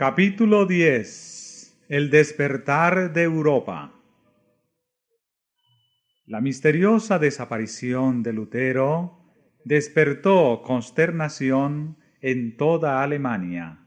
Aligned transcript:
Capítulo 0.00 0.64
10 0.64 1.84
El 1.90 2.08
despertar 2.08 3.12
de 3.12 3.22
Europa 3.24 3.92
La 6.24 6.40
misteriosa 6.40 7.18
desaparición 7.18 8.22
de 8.22 8.32
Lutero 8.32 9.18
despertó 9.66 10.62
consternación 10.64 11.98
en 12.22 12.56
toda 12.56 13.02
Alemania, 13.02 13.86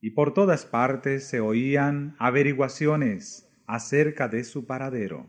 y 0.00 0.10
por 0.10 0.32
todas 0.32 0.64
partes 0.64 1.24
se 1.24 1.40
oían 1.40 2.14
averiguaciones 2.20 3.50
acerca 3.66 4.28
de 4.28 4.44
su 4.44 4.64
paradero. 4.64 5.26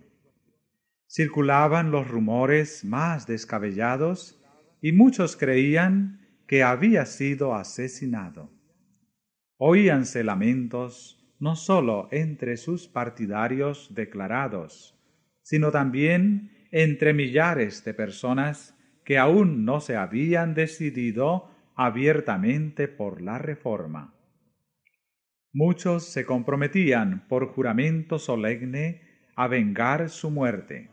Circulaban 1.07 1.89
los 1.89 2.07
rumores 2.07 2.85
más 2.85 3.25
descabellados 3.25 4.39
y 4.79 4.91
muchos 4.91 5.35
creían 5.35 6.21
que 6.45 6.61
había 6.61 7.07
sido 7.07 7.55
asesinado. 7.55 8.51
Oíanse 9.57 10.23
lamentos 10.23 11.19
no 11.39 11.55
sólo 11.55 12.07
entre 12.11 12.57
sus 12.57 12.87
partidarios 12.87 13.93
declarados, 13.93 14.97
sino 15.41 15.71
también 15.71 16.51
entre 16.71 17.13
millares 17.13 17.83
de 17.83 17.93
personas 17.93 18.77
que 19.03 19.17
aún 19.17 19.65
no 19.65 19.81
se 19.81 19.95
habían 19.95 20.53
decidido 20.53 21.49
abiertamente 21.75 22.87
por 22.87 23.21
la 23.21 23.37
reforma. 23.37 24.13
Muchos 25.51 26.05
se 26.05 26.25
comprometían 26.25 27.27
por 27.27 27.47
juramento 27.47 28.17
solemne 28.17 29.01
a 29.35 29.47
vengar 29.47 30.09
su 30.09 30.31
muerte. 30.31 30.89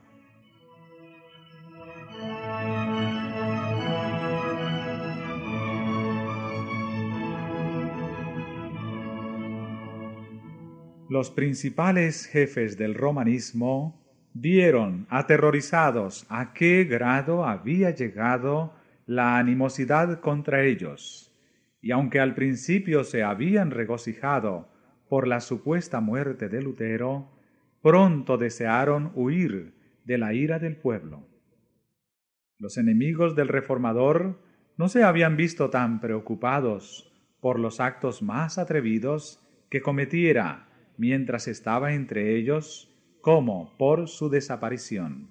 Los 11.11 11.33
principales 11.33 12.25
jefes 12.27 12.79
del 12.79 12.95
romanismo 12.95 14.01
vieron 14.33 15.09
aterrorizados 15.11 16.25
a 16.29 16.53
qué 16.53 16.85
grado 16.85 17.45
había 17.45 17.91
llegado 17.91 18.75
la 19.07 19.37
animosidad 19.37 20.21
contra 20.21 20.63
ellos, 20.63 21.37
y 21.83 21.91
aunque 21.91 22.21
al 22.21 22.37
principio 22.37 23.03
se 23.03 23.25
habían 23.25 23.73
regocijado 23.73 24.69
por 25.09 25.27
la 25.27 25.41
supuesta 25.41 26.01
muerte 26.01 26.49
de 26.49 26.63
Lutero, 26.63 27.29
pronto 27.83 28.39
desearon 28.39 29.11
huir 29.17 29.75
de 30.05 30.17
la 30.17 30.33
ira 30.33 30.61
del 30.61 30.77
pueblo. 30.77 31.27
Los 32.57 32.79
enemigos 32.79 33.35
del 33.35 33.49
reformador 33.49 34.41
no 34.77 34.89
se 34.89 35.03
habían 35.03 35.37
visto 35.37 35.71
tan 35.71 35.99
preocupados 35.99 37.13
por 37.41 37.59
los 37.59 37.81
actos 37.81 38.23
más 38.23 38.59
atrevidos 38.59 39.45
que 39.71 39.81
cometiera 39.81 40.69
mientras 40.97 41.49
estaba 41.49 41.93
entre 41.95 42.37
ellos 42.37 42.91
como 43.21 43.77
por 43.77 44.09
su 44.09 44.31
desaparición. 44.31 45.31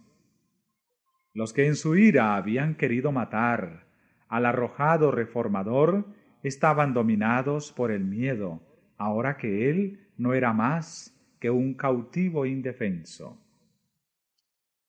Los 1.34 1.54
que 1.54 1.68
en 1.68 1.76
su 1.76 1.96
ira 1.96 2.36
habían 2.36 2.76
querido 2.76 3.12
matar 3.12 3.86
al 4.28 4.46
arrojado 4.46 5.12
reformador 5.12 6.06
estaban 6.44 6.94
dominados 6.94 7.72
por 7.72 7.92
el 7.92 8.06
miedo, 8.06 8.62
ahora 8.98 9.38
que 9.38 9.70
él 9.70 10.08
no 10.18 10.34
era 10.34 10.54
más 10.54 11.16
que 11.40 11.50
un 11.50 11.74
cautivo 11.74 12.46
indefenso. 12.46 13.38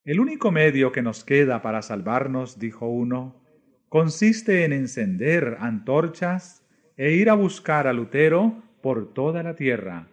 El 0.04 0.18
único 0.18 0.50
medio 0.50 0.92
que 0.92 1.02
nos 1.02 1.24
queda 1.24 1.62
para 1.62 1.82
salvarnos, 1.82 2.58
dijo 2.58 2.88
uno, 2.88 3.40
consiste 3.88 4.64
en 4.64 4.72
encender 4.72 5.58
antorchas 5.60 6.66
e 6.96 7.12
ir 7.12 7.30
a 7.30 7.34
buscar 7.34 7.86
a 7.86 7.92
Lutero 7.92 8.62
por 8.82 9.12
toda 9.12 9.42
la 9.42 9.54
tierra, 9.54 10.08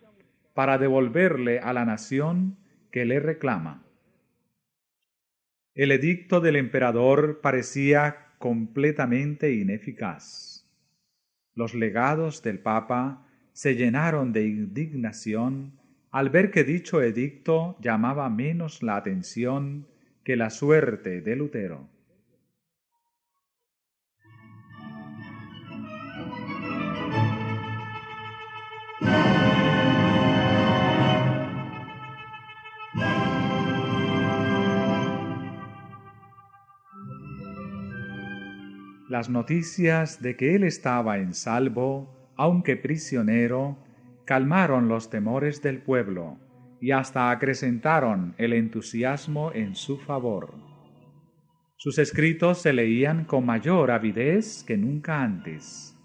para 0.58 0.80
devolverle 0.80 1.60
a 1.60 1.72
la 1.72 1.86
nación 1.86 2.58
que 2.90 3.06
le 3.06 3.20
reclama. 3.20 3.84
El 5.76 5.92
edicto 5.92 6.42
del 6.42 6.56
emperador 6.56 7.42
parecía 7.42 8.34
completamente 8.40 9.54
ineficaz. 9.54 10.66
Los 11.54 11.76
legados 11.76 12.42
del 12.42 12.58
Papa 12.58 13.28
se 13.54 13.76
llenaron 13.76 14.34
de 14.34 14.48
indignación 14.48 15.74
al 16.10 16.32
ver 16.32 16.50
que 16.50 16.64
dicho 16.64 17.04
edicto 17.04 17.78
llamaba 17.80 18.28
menos 18.32 18.82
la 18.82 18.96
atención 18.96 19.86
que 20.24 20.38
la 20.38 20.50
suerte 20.50 21.22
de 21.22 21.36
Lutero. 21.36 21.88
Las 39.10 39.30
noticias 39.30 40.22
de 40.22 40.36
que 40.36 40.54
él 40.56 40.66
estaba 40.66 41.18
en 41.20 41.34
salvo, 41.34 42.34
aunque 42.36 42.76
prisionero, 42.76 43.78
calmaron 44.26 44.90
los 44.90 45.10
temores 45.10 45.62
del 45.62 45.82
pueblo 45.82 46.38
y 46.82 46.92
hasta 46.92 47.32
acrecentaron 47.32 48.36
el 48.38 48.52
entusiasmo 48.52 49.54
en 49.54 49.76
su 49.76 49.98
favor. 49.98 50.56
Sus 51.78 52.00
escritos 52.00 52.62
se 52.62 52.74
leían 52.74 53.24
con 53.24 53.46
mayor 53.46 53.92
avidez 53.92 54.66
que 54.66 54.78
nunca 54.78 55.24
antes. 55.24 55.98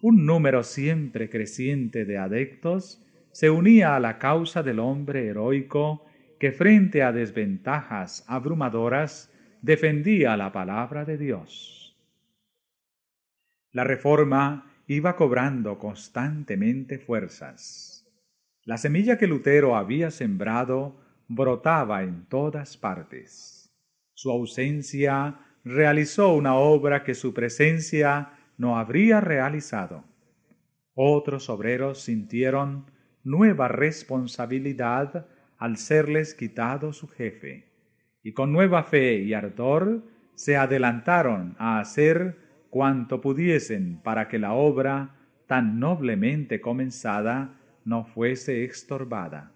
Un 0.00 0.24
número 0.24 0.62
siempre 0.62 1.28
creciente 1.28 2.04
de 2.04 2.18
adeptos 2.18 3.04
se 3.32 3.50
unía 3.50 3.96
a 3.96 4.00
la 4.00 4.18
causa 4.18 4.62
del 4.62 4.78
hombre 4.78 5.26
heroico 5.26 6.06
que 6.38 6.52
frente 6.52 7.02
a 7.02 7.10
desventajas 7.10 8.24
abrumadoras 8.28 9.34
defendía 9.60 10.36
la 10.36 10.52
palabra 10.52 11.04
de 11.04 11.18
Dios. 11.18 11.77
La 13.78 13.84
reforma 13.84 14.66
iba 14.88 15.14
cobrando 15.14 15.78
constantemente 15.78 16.98
fuerzas. 16.98 18.04
La 18.64 18.76
semilla 18.76 19.16
que 19.16 19.28
Lutero 19.28 19.76
había 19.76 20.10
sembrado 20.10 20.96
brotaba 21.28 22.02
en 22.02 22.26
todas 22.26 22.76
partes. 22.76 23.72
Su 24.14 24.32
ausencia 24.32 25.38
realizó 25.62 26.34
una 26.34 26.56
obra 26.56 27.04
que 27.04 27.14
su 27.14 27.32
presencia 27.32 28.32
no 28.56 28.78
habría 28.78 29.20
realizado. 29.20 30.02
Otros 30.94 31.48
obreros 31.48 32.00
sintieron 32.00 32.90
nueva 33.22 33.68
responsabilidad 33.68 35.28
al 35.56 35.76
serles 35.76 36.34
quitado 36.34 36.92
su 36.92 37.06
jefe, 37.06 37.68
y 38.24 38.32
con 38.32 38.52
nueva 38.52 38.82
fe 38.82 39.20
y 39.20 39.34
ardor 39.34 40.02
se 40.34 40.56
adelantaron 40.56 41.54
a 41.60 41.78
hacer 41.78 42.47
cuanto 42.70 43.20
pudiesen 43.20 44.00
para 44.02 44.28
que 44.28 44.38
la 44.38 44.52
obra 44.52 45.14
tan 45.46 45.78
noblemente 45.80 46.60
comenzada 46.60 47.54
no 47.84 48.04
fuese 48.04 48.64
estorbada. 48.64 49.52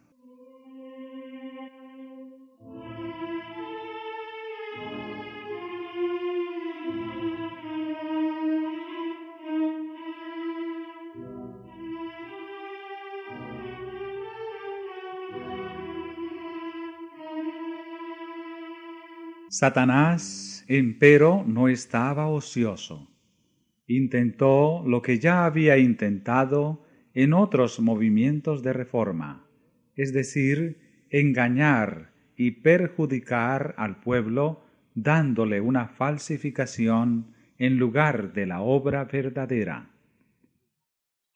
Satanás 19.48 20.51
Empero 20.68 21.44
no 21.46 21.68
estaba 21.68 22.28
ocioso. 22.28 23.08
Intentó 23.86 24.82
lo 24.86 25.02
que 25.02 25.18
ya 25.18 25.44
había 25.44 25.78
intentado 25.78 26.84
en 27.14 27.32
otros 27.32 27.80
movimientos 27.80 28.62
de 28.62 28.72
reforma, 28.72 29.46
es 29.96 30.12
decir, 30.12 31.06
engañar 31.10 32.12
y 32.36 32.52
perjudicar 32.52 33.74
al 33.76 34.00
pueblo 34.00 34.64
dándole 34.94 35.60
una 35.60 35.88
falsificación 35.88 37.34
en 37.58 37.78
lugar 37.78 38.32
de 38.32 38.46
la 38.46 38.60
obra 38.60 39.04
verdadera. 39.04 39.90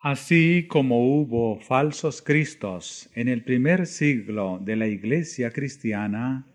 Así 0.01 0.67
como 0.69 1.21
hubo 1.21 1.59
falsos 1.61 2.23
cristos 2.23 3.11
en 3.15 3.29
el 3.29 3.43
primer 3.45 3.87
siglo 3.87 4.61
de 4.63 4.77
la 4.77 4.87
Iglesia 4.87 5.51
cristiana, 5.51 6.47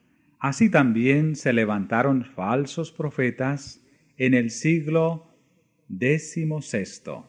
Así 0.41 0.71
también 0.71 1.35
se 1.35 1.53
levantaron 1.53 2.25
falsos 2.25 2.91
profetas 2.91 3.79
en 4.17 4.33
el 4.33 4.49
siglo 4.49 5.27
XVI. 5.87 7.25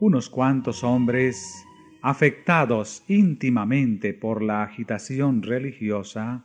Unos 0.00 0.28
cuantos 0.28 0.84
hombres, 0.84 1.64
afectados 2.02 3.02
íntimamente 3.08 4.12
por 4.12 4.42
la 4.42 4.64
agitación 4.64 5.42
religiosa, 5.42 6.44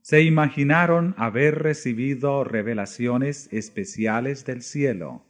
se 0.00 0.22
imaginaron 0.22 1.14
haber 1.18 1.58
recibido 1.58 2.42
revelaciones 2.42 3.52
especiales 3.52 4.46
del 4.46 4.62
cielo 4.62 5.26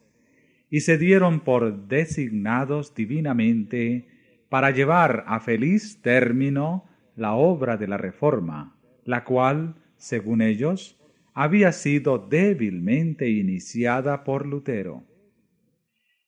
y 0.70 0.81
se 0.81 0.96
dieron 0.96 1.40
por 1.40 1.88
designados 1.88 2.94
divinamente 2.94 4.08
para 4.49 4.70
llevar 4.70 5.25
a 5.26 5.40
feliz 5.40 6.00
término 6.00 6.84
la 7.17 7.34
obra 7.34 7.76
de 7.76 7.88
la 7.88 7.96
reforma, 7.96 8.76
la 9.05 9.25
cual, 9.25 9.75
según 9.96 10.40
ellos, 10.40 10.96
había 11.34 11.72
sido 11.72 12.19
débilmente 12.19 13.28
iniciada 13.28 14.25
por 14.25 14.46
Lutero. 14.46 15.05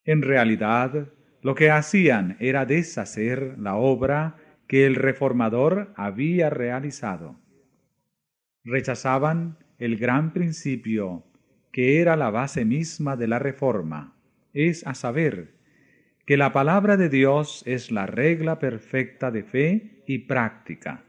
En 0.04 0.22
realidad, 0.22 1.08
lo 1.40 1.54
que 1.54 1.70
hacían 1.70 2.36
era 2.40 2.66
deshacer 2.66 3.56
la 3.58 3.76
obra 3.76 4.36
que 4.66 4.86
el 4.86 4.94
reformador 4.96 5.92
había 5.96 6.50
realizado. 6.50 7.36
Rechazaban 8.64 9.58
el 9.78 9.96
gran 9.96 10.32
principio 10.32 11.24
que 11.72 12.00
era 12.00 12.16
la 12.16 12.30
base 12.30 12.64
misma 12.64 13.16
de 13.16 13.26
la 13.26 13.38
reforma, 13.38 14.14
es 14.52 14.86
a 14.86 14.94
saber, 14.94 15.54
que 16.26 16.36
la 16.36 16.52
palabra 16.52 16.96
de 16.96 17.08
Dios 17.08 17.62
es 17.66 17.90
la 17.90 18.06
regla 18.06 18.58
perfecta 18.58 19.30
de 19.30 19.42
fe 19.42 20.02
y 20.06 20.18
práctica. 20.18 21.04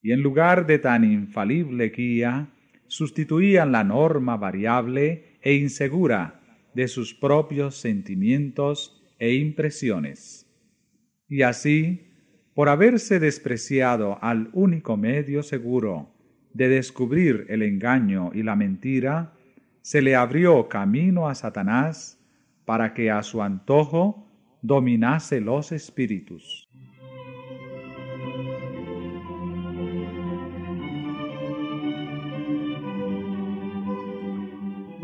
Y 0.00 0.12
en 0.12 0.20
lugar 0.20 0.66
de 0.66 0.78
tan 0.78 1.04
infalible 1.04 1.90
guía, 1.90 2.48
sustituían 2.86 3.72
la 3.72 3.84
norma 3.84 4.36
variable 4.36 5.38
e 5.42 5.54
insegura 5.54 6.40
de 6.74 6.88
sus 6.88 7.14
propios 7.14 7.76
sentimientos 7.76 9.02
e 9.18 9.34
impresiones. 9.34 10.46
Y 11.28 11.42
así, 11.42 12.08
por 12.54 12.68
haberse 12.68 13.18
despreciado 13.18 14.22
al 14.22 14.50
único 14.52 14.96
medio 14.96 15.42
seguro 15.42 16.14
de 16.52 16.68
descubrir 16.68 17.46
el 17.48 17.62
engaño 17.62 18.30
y 18.34 18.42
la 18.42 18.56
mentira, 18.56 19.32
se 19.80 20.02
le 20.02 20.14
abrió 20.14 20.68
camino 20.68 21.28
a 21.28 21.34
Satanás 21.34 22.21
para 22.64 22.94
que 22.94 23.10
a 23.10 23.22
su 23.22 23.42
antojo 23.42 24.26
dominase 24.62 25.40
los 25.40 25.72
espíritus. 25.72 26.68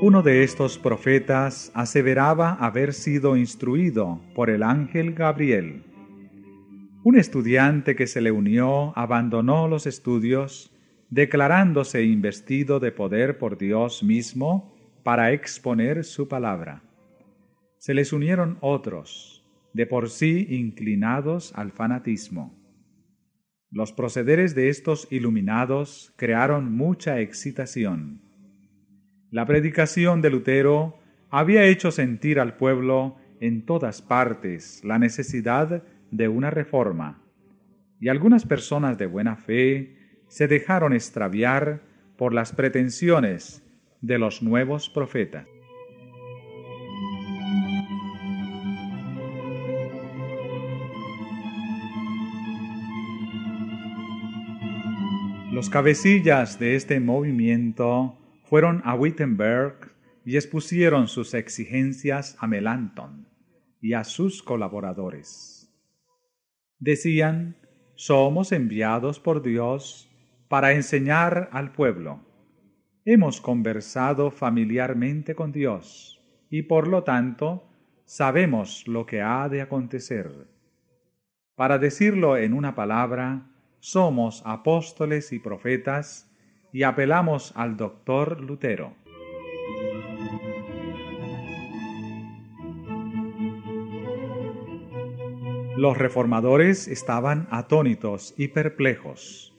Uno 0.00 0.22
de 0.22 0.44
estos 0.44 0.78
profetas 0.78 1.72
aseveraba 1.74 2.52
haber 2.54 2.94
sido 2.94 3.36
instruido 3.36 4.20
por 4.32 4.48
el 4.48 4.62
ángel 4.62 5.12
Gabriel. 5.12 5.82
Un 7.02 7.18
estudiante 7.18 7.96
que 7.96 8.06
se 8.06 8.20
le 8.20 8.30
unió 8.30 8.92
abandonó 8.96 9.66
los 9.66 9.88
estudios, 9.88 10.70
declarándose 11.10 12.04
investido 12.04 12.78
de 12.78 12.92
poder 12.92 13.38
por 13.38 13.58
Dios 13.58 14.04
mismo 14.04 14.72
para 15.02 15.32
exponer 15.32 16.04
su 16.04 16.28
palabra. 16.28 16.82
Se 17.78 17.94
les 17.94 18.12
unieron 18.12 18.58
otros, 18.60 19.44
de 19.72 19.86
por 19.86 20.10
sí 20.10 20.46
inclinados 20.50 21.52
al 21.54 21.72
fanatismo. 21.72 22.54
Los 23.70 23.92
procederes 23.92 24.54
de 24.54 24.68
estos 24.68 25.08
iluminados 25.10 26.12
crearon 26.16 26.74
mucha 26.74 27.20
excitación 27.20 28.28
la 29.30 29.44
predicación 29.44 30.22
de 30.22 30.30
Lutero 30.30 30.98
había 31.28 31.64
hecho 31.66 31.90
sentir 31.90 32.40
al 32.40 32.56
pueblo 32.56 33.16
en 33.40 33.66
todas 33.66 34.00
partes 34.00 34.82
la 34.84 34.98
necesidad 34.98 35.82
de 36.10 36.28
una 36.28 36.50
reforma, 36.50 37.22
y 38.00 38.08
algunas 38.08 38.46
personas 38.46 38.96
de 38.96 39.04
buena 39.04 39.36
fe 39.36 40.22
se 40.28 40.48
dejaron 40.48 40.94
extraviar 40.94 41.82
por 42.16 42.32
las 42.32 42.52
pretensiones 42.52 43.62
de 44.00 44.18
los 44.18 44.42
nuevos 44.42 44.88
profetas. 44.88 45.46
Los 55.58 55.70
cabecillas 55.70 56.60
de 56.60 56.76
este 56.76 57.00
movimiento 57.00 58.16
fueron 58.44 58.80
a 58.84 58.94
Wittenberg 58.94 59.90
y 60.24 60.36
expusieron 60.36 61.08
sus 61.08 61.34
exigencias 61.34 62.36
a 62.38 62.46
Melanchthon 62.46 63.26
y 63.80 63.94
a 63.94 64.04
sus 64.04 64.40
colaboradores. 64.40 65.68
Decían, 66.78 67.56
somos 67.96 68.52
enviados 68.52 69.18
por 69.18 69.42
Dios 69.42 70.08
para 70.46 70.74
enseñar 70.74 71.48
al 71.50 71.72
pueblo. 71.72 72.20
Hemos 73.04 73.40
conversado 73.40 74.30
familiarmente 74.30 75.34
con 75.34 75.50
Dios 75.50 76.24
y 76.50 76.62
por 76.62 76.86
lo 76.86 77.02
tanto 77.02 77.68
sabemos 78.04 78.86
lo 78.86 79.06
que 79.06 79.22
ha 79.22 79.48
de 79.48 79.62
acontecer. 79.62 80.30
Para 81.56 81.78
decirlo 81.78 82.36
en 82.36 82.54
una 82.54 82.76
palabra, 82.76 83.57
somos 83.80 84.42
apóstoles 84.44 85.32
y 85.32 85.38
profetas 85.38 86.30
y 86.72 86.82
apelamos 86.82 87.52
al 87.56 87.76
doctor 87.76 88.40
Lutero. 88.40 88.94
Los 95.76 95.96
reformadores 95.96 96.88
estaban 96.88 97.46
atónitos 97.50 98.34
y 98.36 98.48
perplejos. 98.48 99.54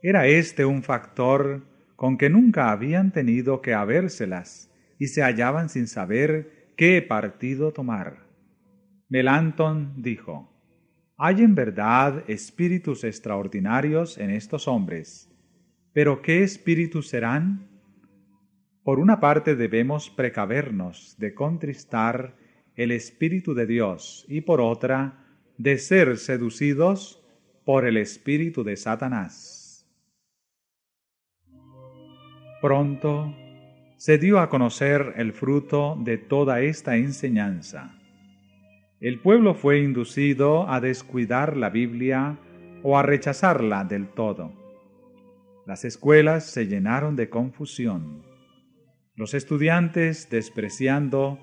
Era 0.00 0.28
este 0.28 0.64
un 0.64 0.84
factor 0.84 1.62
con 1.96 2.18
que 2.18 2.30
nunca 2.30 2.70
habían 2.70 3.10
tenido 3.10 3.62
que 3.62 3.74
habérselas 3.74 4.70
y 4.98 5.08
se 5.08 5.22
hallaban 5.22 5.68
sin 5.68 5.88
saber 5.88 6.68
qué 6.76 7.02
partido 7.02 7.72
tomar. 7.72 8.26
Melanton 9.08 9.94
dijo, 9.96 10.55
Hay 11.18 11.40
en 11.40 11.54
verdad 11.54 12.24
espíritus 12.28 13.02
extraordinarios 13.02 14.18
en 14.18 14.28
estos 14.28 14.68
hombres, 14.68 15.30
pero 15.94 16.20
¿qué 16.20 16.42
espíritus 16.42 17.08
serán? 17.08 17.70
Por 18.82 18.98
una 18.98 19.18
parte 19.18 19.56
debemos 19.56 20.10
precavernos 20.10 21.16
de 21.18 21.32
contristar 21.32 22.36
el 22.74 22.92
Espíritu 22.92 23.54
de 23.54 23.66
Dios 23.66 24.26
y 24.28 24.42
por 24.42 24.60
otra 24.60 25.24
de 25.56 25.78
ser 25.78 26.18
seducidos 26.18 27.24
por 27.64 27.86
el 27.86 27.96
Espíritu 27.96 28.62
de 28.62 28.76
Satanás. 28.76 29.88
Pronto 32.60 33.34
se 33.96 34.18
dio 34.18 34.38
a 34.38 34.50
conocer 34.50 35.14
el 35.16 35.32
fruto 35.32 35.96
de 35.98 36.18
toda 36.18 36.60
esta 36.60 36.96
enseñanza. 36.96 37.98
El 39.00 39.20
pueblo 39.20 39.54
fue 39.54 39.80
inducido 39.80 40.68
a 40.68 40.80
descuidar 40.80 41.56
la 41.56 41.70
Biblia 41.70 42.38
o 42.82 42.98
a 42.98 43.02
rechazarla 43.02 43.84
del 43.84 44.08
todo 44.08 44.66
las 45.66 45.84
escuelas 45.84 46.44
se 46.44 46.68
llenaron 46.68 47.16
de 47.16 47.28
confusión. 47.28 48.22
Los 49.16 49.34
estudiantes, 49.34 50.30
despreciando 50.30 51.40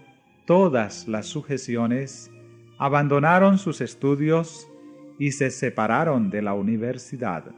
todas 0.48 1.10
las 1.10 1.26
sujeciones, 1.26 2.32
abandonaron 2.80 3.58
sus 3.58 3.82
estudios 3.82 4.70
y 5.20 5.34
se 5.34 5.52
separaron 5.52 6.30
de 6.30 6.42
la 6.42 6.54
universidad. 6.54 7.54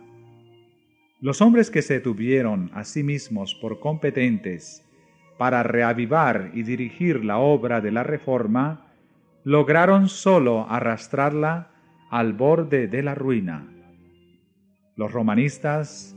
Los 1.21 1.39
hombres 1.39 1.69
que 1.69 1.83
se 1.83 1.99
tuvieron 1.99 2.71
a 2.73 2.83
sí 2.83 3.03
mismos 3.03 3.53
por 3.61 3.79
competentes 3.79 4.83
para 5.37 5.61
reavivar 5.61 6.49
y 6.55 6.63
dirigir 6.63 7.23
la 7.23 7.37
obra 7.37 7.79
de 7.79 7.91
la 7.91 8.01
reforma, 8.01 8.84
lograron 9.45 10.09
sólo 10.09 10.65
arrastrarla 10.67 11.69
al 12.09 12.33
borde 12.33 12.87
de 12.87 13.03
la 13.03 13.13
ruina. 13.13 13.71
Los 14.95 15.11
romanistas 15.11 16.15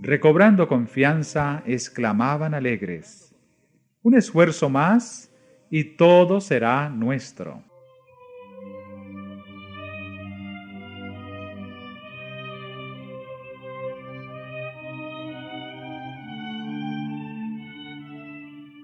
recobrando 0.00 0.66
confianza, 0.66 1.62
exclamaban 1.66 2.54
alegres, 2.54 3.36
un 4.02 4.16
esfuerzo 4.16 4.70
más 4.70 5.30
y 5.70 5.96
todo 5.98 6.40
será 6.40 6.88
nuestro. 6.88 7.62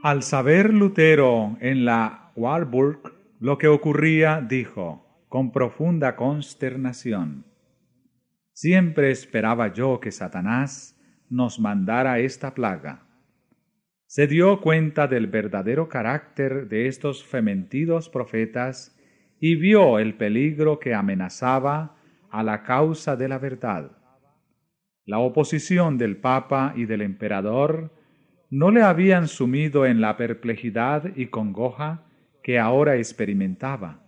Al 0.03 0.23
saber 0.23 0.73
Lutero 0.75 1.57
en 1.61 1.87
la 1.87 2.31
Warburg 2.37 3.16
lo 3.41 3.59
que 3.59 3.69
ocurría, 3.69 4.41
dijo, 4.41 5.25
con 5.29 5.53
profunda 5.53 6.17
consternación, 6.17 7.45
Siempre 8.59 9.11
esperaba 9.11 9.75
yo 9.75 10.01
que 10.01 10.11
Satanás 10.11 10.99
nos 11.29 11.61
mandara 11.61 12.21
esta 12.21 12.55
plaga. 12.55 13.03
Se 14.07 14.27
dio 14.27 14.63
cuenta 14.63 15.07
del 15.09 15.27
verdadero 15.27 15.91
carácter 15.91 16.67
de 16.67 16.87
estos 16.87 17.23
fementidos 17.23 18.09
profetas 18.09 18.99
y 19.39 19.57
vio 19.57 19.99
el 19.99 20.15
peligro 20.15 20.79
que 20.79 20.95
amenazaba 20.95 21.99
a 22.31 22.43
la 22.43 22.63
causa 22.63 23.15
de 23.15 23.29
la 23.29 23.39
verdad. 23.39 23.91
La 25.05 25.19
oposición 25.19 25.99
del 25.99 26.17
Papa 26.17 26.73
y 26.75 26.87
del 26.87 27.03
emperador 27.03 27.93
no 28.49 28.71
le 28.71 28.81
habían 28.81 29.29
sumido 29.29 29.85
en 29.85 30.01
la 30.01 30.17
perplejidad 30.17 31.15
y 31.15 31.27
congoja 31.27 32.06
que 32.47 32.61
ahora 32.61 32.95
experimentaba. 32.95 34.05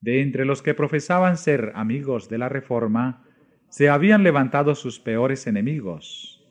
De 0.00 0.22
entre 0.22 0.46
los 0.46 0.62
que 0.62 0.72
profesaban 0.72 1.36
ser 1.36 1.72
amigos 1.74 2.30
de 2.30 2.38
la 2.38 2.48
Reforma, 2.48 3.26
se 3.68 3.90
habían 3.90 4.22
levantado 4.22 4.74
sus 4.74 5.00
peores 5.00 5.46
enemigos. 5.46 6.42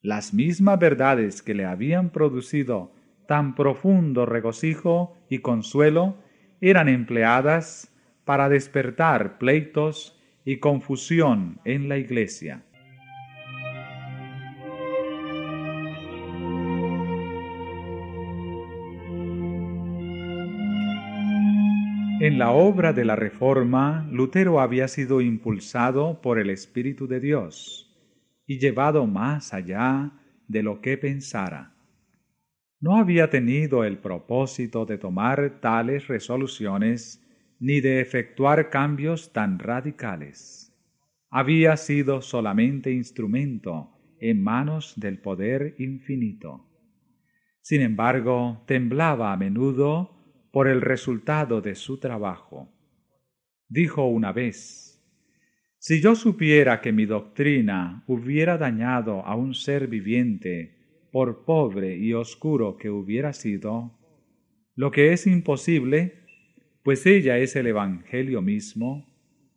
Las 0.00 0.34
mismas 0.34 0.80
verdades 0.80 1.40
que 1.40 1.54
le 1.54 1.66
habían 1.66 2.10
producido 2.10 2.92
tan 3.28 3.54
profundo 3.54 4.26
regocijo 4.26 5.16
y 5.30 5.38
consuelo 5.38 6.16
eran 6.60 6.88
empleadas 6.88 7.96
para 8.24 8.48
despertar 8.48 9.38
pleitos 9.38 10.20
y 10.44 10.56
confusión 10.56 11.60
en 11.64 11.88
la 11.88 11.96
iglesia. 11.96 12.64
En 22.24 22.38
la 22.38 22.52
obra 22.52 22.92
de 22.92 23.04
la 23.04 23.16
Reforma, 23.16 24.06
Lutero 24.12 24.60
había 24.60 24.86
sido 24.86 25.20
impulsado 25.20 26.22
por 26.22 26.38
el 26.38 26.50
Espíritu 26.50 27.08
de 27.08 27.18
Dios 27.18 27.92
y 28.46 28.60
llevado 28.60 29.08
más 29.08 29.52
allá 29.52 30.12
de 30.46 30.62
lo 30.62 30.80
que 30.80 30.96
pensara. 30.96 31.74
No 32.78 32.96
había 32.96 33.28
tenido 33.28 33.82
el 33.82 33.98
propósito 33.98 34.86
de 34.86 34.98
tomar 34.98 35.58
tales 35.60 36.06
resoluciones 36.06 37.20
ni 37.58 37.80
de 37.80 38.00
efectuar 38.00 38.70
cambios 38.70 39.32
tan 39.32 39.58
radicales. 39.58 40.72
Había 41.28 41.76
sido 41.76 42.22
solamente 42.22 42.92
instrumento 42.92 43.98
en 44.20 44.44
manos 44.44 44.94
del 44.94 45.18
poder 45.18 45.74
infinito. 45.78 46.68
Sin 47.62 47.80
embargo, 47.82 48.62
temblaba 48.68 49.32
a 49.32 49.36
menudo 49.36 50.21
por 50.52 50.68
el 50.68 50.82
resultado 50.82 51.60
de 51.60 51.74
su 51.74 51.98
trabajo. 51.98 52.68
Dijo 53.68 54.06
una 54.06 54.32
vez, 54.32 55.02
Si 55.78 56.00
yo 56.00 56.14
supiera 56.14 56.80
que 56.80 56.92
mi 56.92 57.06
doctrina 57.06 58.04
hubiera 58.06 58.58
dañado 58.58 59.26
a 59.26 59.34
un 59.34 59.54
ser 59.54 59.88
viviente, 59.88 60.78
por 61.10 61.44
pobre 61.44 61.96
y 61.96 62.14
oscuro 62.14 62.76
que 62.76 62.88
hubiera 62.88 63.32
sido, 63.32 63.98
lo 64.74 64.90
que 64.90 65.12
es 65.12 65.26
imposible, 65.26 66.22
pues 66.82 67.04
ella 67.06 67.38
es 67.38 67.56
el 67.56 67.66
Evangelio 67.66 68.40
mismo, 68.40 69.06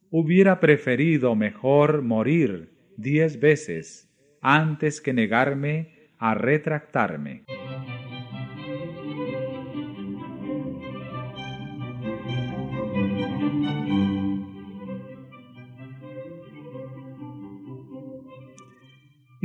hubiera 0.09 0.59
preferido 0.59 1.35
mejor 1.35 2.01
morir 2.01 2.71
diez 2.97 3.39
veces 3.39 4.09
antes 4.41 5.01
que 5.01 5.13
negarme 5.13 6.09
a 6.17 6.35
retractarme. 6.35 7.45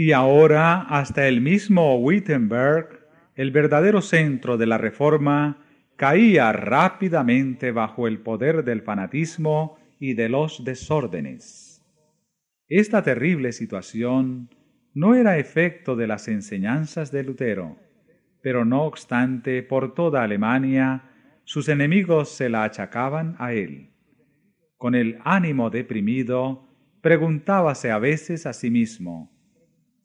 Y 0.03 0.13
ahora 0.13 0.81
hasta 0.89 1.29
el 1.29 1.43
mismo 1.43 1.99
Wittenberg, 1.99 3.07
el 3.35 3.51
verdadero 3.51 4.01
centro 4.01 4.57
de 4.57 4.65
la 4.65 4.79
Reforma, 4.79 5.59
caía 5.97 6.53
rápidamente 6.53 7.71
bajo 7.71 8.09
el 8.09 8.21
poder 8.21 8.65
del 8.65 8.81
fanatismo 8.81 9.77
y 9.99 10.15
de 10.15 10.31
los 10.31 10.65
desórdenes. 10.65 11.85
Esta 12.67 13.03
terrible 13.03 13.53
situación 13.53 14.49
no 14.95 15.15
era 15.15 15.37
efecto 15.37 15.97
de 15.97 16.07
las 16.07 16.29
enseñanzas 16.29 17.13
de 17.13 17.23
Lutero, 17.23 17.77
pero 18.41 18.65
no 18.65 18.85
obstante 18.85 19.63
por 19.63 19.93
toda 19.93 20.23
Alemania 20.23 21.11
sus 21.45 21.69
enemigos 21.69 22.31
se 22.31 22.49
la 22.49 22.65
achacaban 22.65 23.37
a 23.39 23.53
él. 23.53 23.91
Con 24.79 24.95
el 24.95 25.19
ánimo 25.25 25.69
deprimido, 25.69 26.67
preguntábase 27.03 27.91
a 27.91 27.99
veces 27.99 28.47
a 28.47 28.55
sí 28.55 28.71
mismo, 28.71 29.31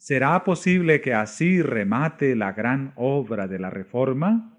¿Será 0.08 0.44
posible 0.44 1.02
que 1.02 1.16
así 1.16 1.64
remate 1.64 2.36
la 2.36 2.54
gran 2.54 2.94
obra 2.96 3.48
de 3.48 3.58
la 3.58 3.72
Reforma? 3.72 4.56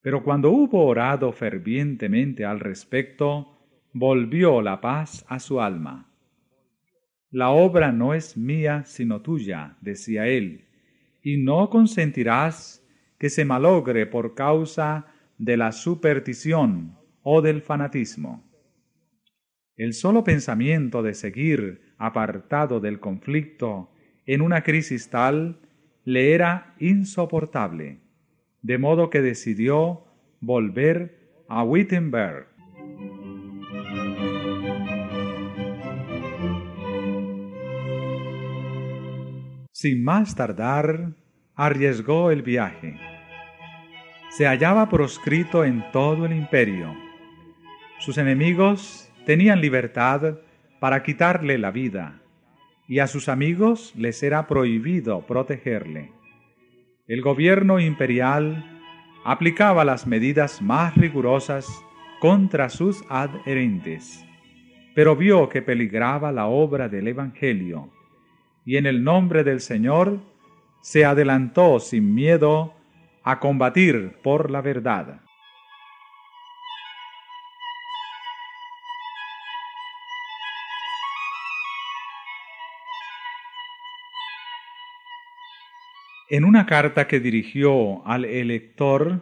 Pero 0.00 0.22
cuando 0.22 0.52
hubo 0.52 0.86
orado 0.86 1.32
fervientemente 1.32 2.44
al 2.44 2.60
respecto, 2.60 3.58
volvió 3.92 4.62
la 4.62 4.80
paz 4.80 5.24
a 5.26 5.40
su 5.40 5.60
alma. 5.60 6.08
La 7.32 7.50
obra 7.50 7.90
no 7.90 8.14
es 8.14 8.36
mía 8.36 8.84
sino 8.86 9.22
tuya, 9.22 9.76
decía 9.80 10.28
él, 10.28 10.66
y 11.20 11.38
no 11.38 11.68
consentirás 11.68 12.86
que 13.18 13.28
se 13.28 13.44
malogre 13.44 14.06
por 14.06 14.36
causa 14.36 15.06
de 15.36 15.56
la 15.56 15.72
superstición 15.72 16.96
o 17.24 17.42
del 17.42 17.60
fanatismo. 17.60 18.48
El 19.74 19.94
solo 19.94 20.22
pensamiento 20.22 21.02
de 21.02 21.14
seguir 21.14 21.94
apartado 21.98 22.78
del 22.78 23.00
conflicto 23.00 23.91
en 24.26 24.40
una 24.40 24.62
crisis 24.62 25.10
tal 25.10 25.58
le 26.04 26.32
era 26.34 26.74
insoportable, 26.78 28.00
de 28.62 28.78
modo 28.78 29.10
que 29.10 29.20
decidió 29.20 30.04
volver 30.40 31.44
a 31.48 31.62
Wittenberg. 31.64 32.46
Sin 39.72 40.04
más 40.04 40.36
tardar, 40.36 41.14
arriesgó 41.56 42.30
el 42.30 42.42
viaje. 42.42 42.98
Se 44.30 44.46
hallaba 44.46 44.88
proscrito 44.88 45.64
en 45.64 45.84
todo 45.92 46.26
el 46.26 46.32
imperio. 46.32 46.94
Sus 47.98 48.16
enemigos 48.16 49.10
tenían 49.26 49.60
libertad 49.60 50.38
para 50.80 51.02
quitarle 51.02 51.58
la 51.58 51.70
vida 51.70 52.21
y 52.92 52.98
a 52.98 53.06
sus 53.06 53.30
amigos 53.30 53.94
les 53.96 54.22
era 54.22 54.46
prohibido 54.46 55.22
protegerle. 55.26 56.12
El 57.06 57.22
gobierno 57.22 57.80
imperial 57.80 58.82
aplicaba 59.24 59.82
las 59.86 60.06
medidas 60.06 60.60
más 60.60 60.94
rigurosas 60.94 61.66
contra 62.20 62.68
sus 62.68 63.02
adherentes, 63.08 64.22
pero 64.94 65.16
vio 65.16 65.48
que 65.48 65.62
peligraba 65.62 66.32
la 66.32 66.48
obra 66.48 66.90
del 66.90 67.08
Evangelio, 67.08 67.88
y 68.66 68.76
en 68.76 68.84
el 68.84 69.02
nombre 69.02 69.42
del 69.42 69.60
Señor 69.60 70.20
se 70.82 71.06
adelantó 71.06 71.80
sin 71.80 72.14
miedo 72.14 72.74
a 73.22 73.40
combatir 73.40 74.18
por 74.22 74.50
la 74.50 74.60
verdad. 74.60 75.22
En 86.32 86.46
una 86.46 86.64
carta 86.64 87.08
que 87.08 87.20
dirigió 87.20 88.06
al 88.06 88.24
elector, 88.24 89.20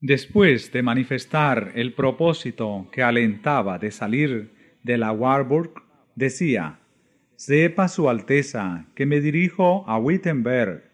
después 0.00 0.70
de 0.70 0.84
manifestar 0.84 1.72
el 1.74 1.94
propósito 1.94 2.86
que 2.92 3.02
alentaba 3.02 3.76
de 3.80 3.90
salir 3.90 4.52
de 4.84 4.96
la 4.96 5.10
Warburg, 5.10 5.82
decía, 6.14 6.78
Sepa 7.34 7.88
Su 7.88 8.08
Alteza 8.08 8.86
que 8.94 9.04
me 9.04 9.20
dirijo 9.20 9.84
a 9.88 9.98
Wittenberg 9.98 10.84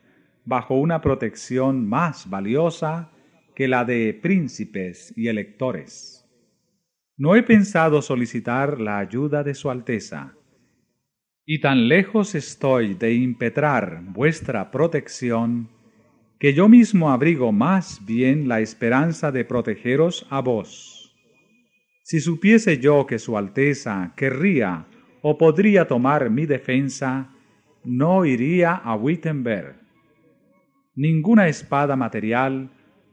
bajo 0.46 0.76
una 0.76 1.02
protección 1.02 1.86
más 1.86 2.30
valiosa 2.30 3.10
que 3.54 3.68
la 3.68 3.84
de 3.84 4.14
príncipes 4.14 5.12
y 5.14 5.28
electores. 5.28 6.26
No 7.18 7.36
he 7.36 7.42
pensado 7.42 8.00
solicitar 8.00 8.80
la 8.80 8.96
ayuda 8.96 9.44
de 9.44 9.52
Su 9.52 9.70
Alteza, 9.70 10.32
y 11.46 11.60
tan 11.60 11.86
lejos 11.86 12.34
estoy 12.34 12.94
de 12.94 13.14
impetrar 13.14 14.02
vuestra 14.02 14.72
protección, 14.72 15.68
que 16.40 16.52
yo 16.52 16.68
mismo 16.68 17.12
abrigo 17.12 17.52
más 17.52 18.04
bien 18.04 18.48
la 18.48 18.60
esperanza 18.60 19.30
de 19.30 19.44
protegeros 19.44 20.26
a 20.28 20.40
vos. 20.40 21.16
Si 22.02 22.20
supiese 22.20 22.78
yo 22.78 23.06
que 23.06 23.20
Su 23.20 23.38
Alteza 23.38 24.12
querría 24.16 24.86
o 25.22 25.38
podría 25.38 25.86
tomar 25.86 26.30
mi 26.30 26.46
defensa, 26.46 27.32
no 27.84 28.24
iría 28.24 28.74
a 28.74 28.96
Wittenberg. 28.96 29.76
Ninguna 30.96 31.46
espada 31.46 31.94
material 31.94 32.70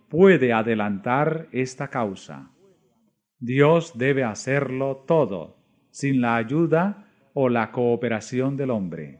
puede 0.09 0.53
adelantar 0.53 1.47
esta 1.51 1.87
causa. 1.89 2.51
Dios 3.39 3.95
debe 3.95 4.23
hacerlo 4.23 5.03
todo, 5.07 5.57
sin 5.91 6.19
la 6.19 6.35
ayuda 6.35 7.12
o 7.33 7.49
la 7.49 7.71
cooperación 7.71 8.55
del 8.57 8.71
hombre. 8.71 9.19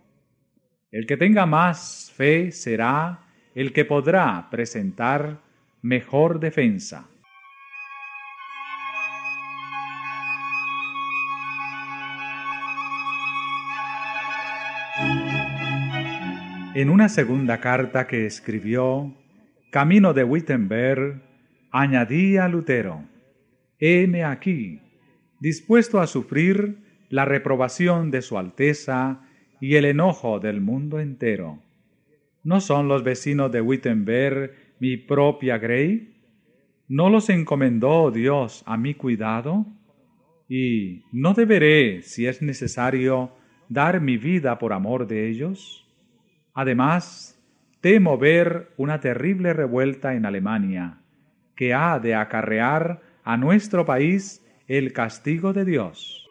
El 0.91 1.07
que 1.07 1.17
tenga 1.17 1.45
más 1.45 2.11
fe 2.15 2.51
será 2.51 3.21
el 3.55 3.73
que 3.73 3.85
podrá 3.85 4.47
presentar 4.49 5.39
mejor 5.81 6.39
defensa. 6.39 7.07
En 16.75 16.89
una 16.89 17.07
segunda 17.07 17.59
carta 17.59 18.07
que 18.07 18.25
escribió, 18.25 19.13
camino 19.69 20.13
de 20.13 20.23
Wittenberg, 20.23 21.21
añadía 21.71 22.47
Lutero, 22.47 23.03
heme 23.79 24.23
aquí, 24.23 24.81
dispuesto 25.39 25.99
a 25.99 26.07
sufrir 26.07 26.82
la 27.13 27.25
reprobación 27.25 28.09
de 28.09 28.23
su 28.23 28.39
Alteza 28.39 29.21
y 29.61 29.75
el 29.75 29.85
enojo 29.85 30.39
del 30.39 30.61
mundo 30.61 30.99
entero. 30.99 31.59
¿No 32.43 32.59
son 32.59 32.87
los 32.87 33.03
vecinos 33.03 33.51
de 33.51 33.61
Wittenberg 33.61 34.51
mi 34.79 34.97
propia 34.97 35.59
grey? 35.59 36.15
¿No 36.87 37.11
los 37.11 37.29
encomendó 37.29 38.09
Dios 38.09 38.63
a 38.65 38.77
mi 38.77 38.95
cuidado? 38.95 39.67
¿Y 40.49 41.03
no 41.11 41.35
deberé, 41.35 42.01
si 42.01 42.25
es 42.25 42.41
necesario, 42.41 43.29
dar 43.69 44.01
mi 44.01 44.17
vida 44.17 44.57
por 44.57 44.73
amor 44.73 45.05
de 45.05 45.29
ellos? 45.29 45.87
Además, 46.55 47.39
temo 47.79 48.17
ver 48.17 48.71
una 48.75 49.01
terrible 49.01 49.53
revuelta 49.53 50.15
en 50.15 50.25
Alemania, 50.25 50.97
que 51.55 51.75
ha 51.75 51.99
de 51.99 52.15
acarrear 52.15 53.03
a 53.23 53.37
nuestro 53.37 53.85
país 53.85 54.43
el 54.67 54.93
castigo 54.93 55.53
de 55.53 55.65
Dios. 55.65 56.22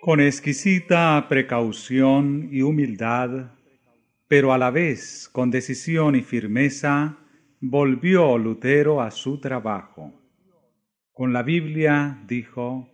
Con 0.00 0.20
exquisita 0.20 1.26
precaución 1.28 2.50
y 2.52 2.62
humildad, 2.62 3.50
pero 4.28 4.52
a 4.52 4.58
la 4.58 4.70
vez 4.70 5.28
con 5.32 5.50
decisión 5.50 6.14
y 6.14 6.22
firmeza, 6.22 7.18
volvió 7.60 8.38
Lutero 8.38 9.02
a 9.02 9.10
su 9.10 9.40
trabajo. 9.40 10.12
Con 11.12 11.32
la 11.32 11.42
Biblia 11.42 12.22
dijo, 12.28 12.88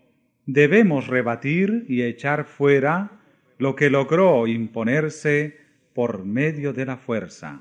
debemos 0.47 1.07
rebatir 1.07 1.85
y 1.89 2.01
echar 2.01 2.47
fuera 2.47 3.21
lo 3.59 3.77
que 3.77 3.91
logró 3.91 4.47
imponerse 4.47 5.59
por 5.95 6.25
medio 6.25 6.73
de 6.73 6.87
la 6.87 6.97
fuerza. 6.97 7.61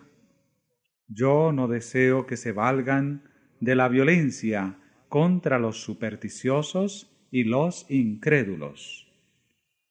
Yo 1.09 1.51
no 1.51 1.67
deseo 1.67 2.25
que 2.25 2.37
se 2.37 2.53
valgan 2.53 3.23
de 3.59 3.75
la 3.75 3.89
violencia 3.89 4.77
contra 5.09 5.59
los 5.59 5.81
supersticiosos 5.83 7.11
y 7.29 7.43
los 7.43 7.85
incrédulos 7.89 9.02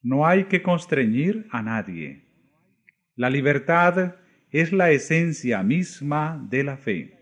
no 0.03 0.27
hay 0.27 0.45
que 0.45 0.61
constreñir 0.61 1.47
a 1.49 1.63
nadie. 1.63 2.25
La 3.15 3.29
libertad 3.29 4.15
es 4.51 4.73
la 4.73 4.91
esencia 4.91 5.63
misma 5.63 6.45
de 6.49 6.63
la 6.63 6.77
fe. 6.77 7.17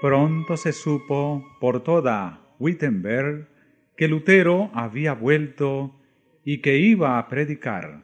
Pronto 0.00 0.56
se 0.56 0.72
supo 0.72 1.44
por 1.60 1.82
toda 1.82 2.40
Wittenberg 2.58 3.48
que 3.96 4.08
Lutero 4.08 4.70
había 4.74 5.14
vuelto 5.14 6.00
y 6.44 6.60
que 6.60 6.78
iba 6.78 7.18
a 7.18 7.28
predicar. 7.28 8.02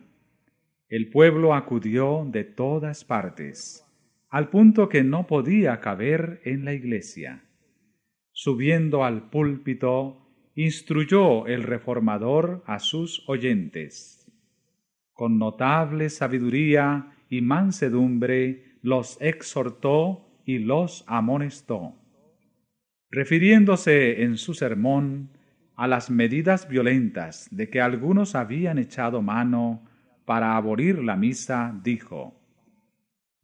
El 0.89 1.11
pueblo 1.11 1.55
acudió 1.55 2.25
de 2.27 2.45
todas 2.45 3.05
partes 3.05 3.85
al 4.33 4.49
punto 4.49 4.89
que 4.89 5.05
no 5.05 5.27
podía 5.27 5.79
caber 5.81 6.41
en 6.45 6.65
la 6.65 6.73
iglesia. 6.73 7.45
Subiendo 8.33 9.05
al 9.05 9.29
púlpito, 9.29 10.27
instruyó 10.55 11.47
el 11.47 11.63
reformador 11.63 12.65
a 12.67 12.79
sus 12.79 13.29
oyentes. 13.29 14.33
Con 15.13 15.39
notable 15.39 16.09
sabiduría 16.09 17.13
y 17.29 17.43
mansedumbre 17.43 18.79
los 18.81 19.21
exhortó 19.21 20.41
y 20.47 20.61
los 20.61 21.05
amonestó. 21.07 21.95
Refiriéndose 23.11 24.23
en 24.23 24.39
su 24.39 24.55
sermón 24.55 25.29
a 25.77 25.87
las 25.87 26.11
medidas 26.11 26.71
violentas 26.71 27.49
de 27.51 27.69
que 27.69 27.83
algunos 27.83 28.35
habían 28.35 28.79
echado 28.79 29.21
mano 29.21 29.85
para 30.25 30.57
abolir 30.57 31.05
la 31.05 31.17
misa, 31.17 31.79
dijo, 31.85 32.42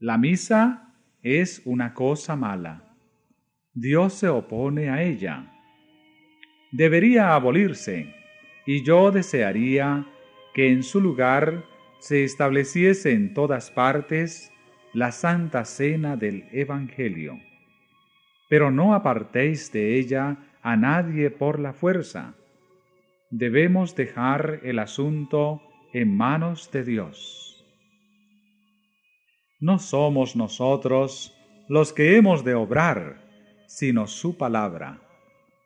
la 0.00 0.16
misa 0.16 0.94
es 1.22 1.60
una 1.64 1.92
cosa 1.92 2.36
mala. 2.36 2.84
Dios 3.74 4.14
se 4.14 4.28
opone 4.28 4.90
a 4.90 5.02
ella. 5.02 5.52
Debería 6.70 7.34
abolirse, 7.34 8.14
y 8.64 8.84
yo 8.84 9.10
desearía 9.10 10.06
que 10.54 10.70
en 10.70 10.84
su 10.84 11.00
lugar 11.00 11.64
se 11.98 12.22
estableciese 12.22 13.12
en 13.12 13.34
todas 13.34 13.72
partes 13.72 14.52
la 14.92 15.10
santa 15.10 15.64
cena 15.64 16.16
del 16.16 16.44
Evangelio. 16.52 17.40
Pero 18.48 18.70
no 18.70 18.94
apartéis 18.94 19.72
de 19.72 19.98
ella 19.98 20.36
a 20.62 20.76
nadie 20.76 21.30
por 21.30 21.58
la 21.58 21.72
fuerza. 21.72 22.34
Debemos 23.30 23.96
dejar 23.96 24.60
el 24.62 24.78
asunto 24.78 25.60
en 25.92 26.16
manos 26.16 26.70
de 26.70 26.84
Dios 26.84 27.47
no 29.60 29.78
somos 29.78 30.36
nosotros 30.36 31.34
los 31.68 31.92
que 31.92 32.16
hemos 32.16 32.44
de 32.44 32.54
obrar, 32.54 33.24
sino 33.66 34.06
su 34.06 34.36
palabra. 34.36 35.00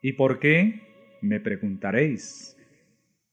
¿Y 0.03 0.15
por 0.15 0.39
qué? 0.39 0.93
me 1.23 1.41
preguntaréis. 1.41 2.57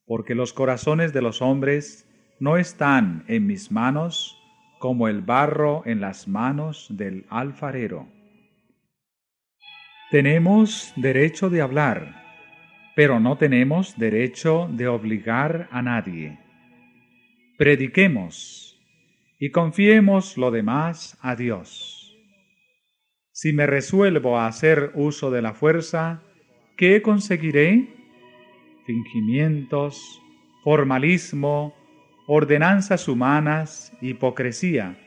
Porque 0.06 0.36
los 0.36 0.54
corazones 0.54 1.12
de 1.12 1.22
los 1.22 1.42
hombres 1.42 2.08
no 2.40 2.58
están 2.58 3.26
en 3.28 3.48
mis 3.48 3.72
manos 3.72 4.38
como 4.80 5.08
el 5.08 5.22
barro 5.22 5.84
en 5.86 6.00
las 6.00 6.28
manos 6.28 6.88
del 6.90 7.26
alfarero. 7.30 8.08
Tenemos 10.12 10.94
derecho 10.96 11.50
de 11.50 11.62
hablar, 11.62 12.24
pero 12.96 13.20
no 13.20 13.38
tenemos 13.38 13.98
derecho 13.98 14.70
de 14.72 14.88
obligar 14.88 15.68
a 15.72 15.82
nadie. 15.82 16.40
Prediquemos 17.58 18.69
y 19.40 19.52
confiemos 19.52 20.38
lo 20.38 20.52
demás 20.52 21.18
a 21.22 21.36
Dios. 21.38 22.14
Si 23.32 23.54
me 23.54 23.66
resuelvo 23.66 24.38
a 24.38 24.48
hacer 24.48 24.92
uso 24.96 25.32
de 25.32 25.42
la 25.42 25.54
fuerza, 25.54 26.22
¿qué 26.76 27.02
conseguiré? 27.02 27.88
Fingimientos, 28.86 30.22
formalismo, 30.66 31.74
ordenanzas 32.28 33.08
humanas, 33.08 33.94
hipocresía. 34.02 35.00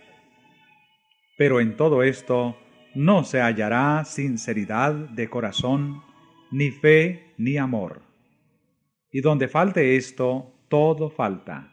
Pero 1.36 1.60
en 1.60 1.76
todo 1.76 2.02
esto 2.02 2.56
no 2.94 3.24
se 3.24 3.42
hallará 3.42 4.02
sinceridad 4.06 4.94
de 4.94 5.28
corazón, 5.28 6.02
ni 6.50 6.70
fe, 6.70 7.34
ni 7.36 7.58
amor. 7.58 8.00
Y 9.10 9.20
donde 9.20 9.48
falte 9.48 9.96
esto, 9.96 10.54
todo 10.70 11.10
falta 11.10 11.71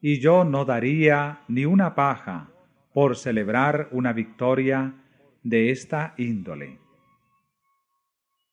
y 0.00 0.20
yo 0.20 0.44
no 0.44 0.64
daría 0.64 1.42
ni 1.48 1.64
una 1.64 1.94
paja 1.94 2.50
por 2.92 3.16
celebrar 3.16 3.88
una 3.92 4.12
victoria 4.12 4.94
de 5.42 5.70
esta 5.70 6.14
índole. 6.16 6.78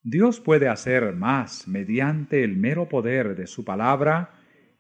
Dios 0.04 0.40
puede 0.40 0.70
hacer 0.70 1.14
más 1.16 1.68
mediante 1.68 2.44
el 2.44 2.56
mero 2.56 2.88
poder 2.88 3.36
de 3.36 3.48
su 3.48 3.66
palabra 3.66 4.32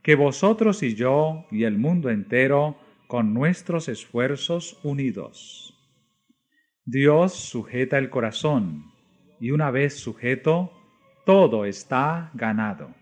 que 0.01 0.15
vosotros 0.15 0.84
y 0.84 0.95
yo 0.95 1.45
y 1.51 1.63
el 1.63 1.77
mundo 1.77 2.10
entero 2.10 2.77
con 3.08 3.34
nuestros 3.34 3.89
esfuerzos 3.89 4.80
unidos. 4.84 5.73
Dios 6.86 7.34
sujeta 7.34 7.97
el 7.97 8.10
corazón 8.10 8.86
y 9.39 9.51
una 9.51 9.71
vez 9.71 9.99
sujeto, 9.99 10.71
todo 11.25 11.65
está 11.65 12.32
ganado. 12.34 12.96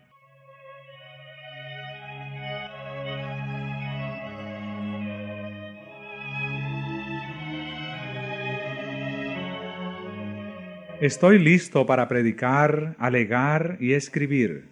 Estoy 11.01 11.39
listo 11.39 11.85
para 11.85 12.07
predicar, 12.07 12.95
alegar 12.99 13.77
y 13.81 13.91
escribir, 13.91 14.69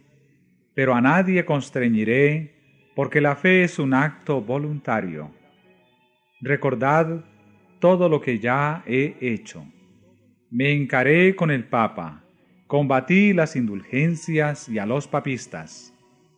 pero 0.74 0.96
a 0.96 1.02
nadie 1.02 1.44
constreñiré, 1.44 2.54
porque 2.96 3.20
la 3.20 3.36
fe 3.36 3.66
es 3.66 3.78
un 3.78 3.94
acto 3.94 4.40
voluntario. 4.42 5.32
Recordad 6.40 7.26
todo 7.80 8.08
lo 8.08 8.22
que 8.22 8.40
ya 8.40 8.86
he 8.88 9.18
hecho. 9.20 9.66
Me 10.50 10.72
encaré 10.72 11.36
con 11.36 11.52
el 11.52 11.66
Papa, 11.66 12.24
combatí 12.68 13.34
las 13.34 13.58
indulgencias 13.58 14.70
y 14.70 14.80
a 14.80 14.86
los 14.86 15.10
papistas, 15.10 15.94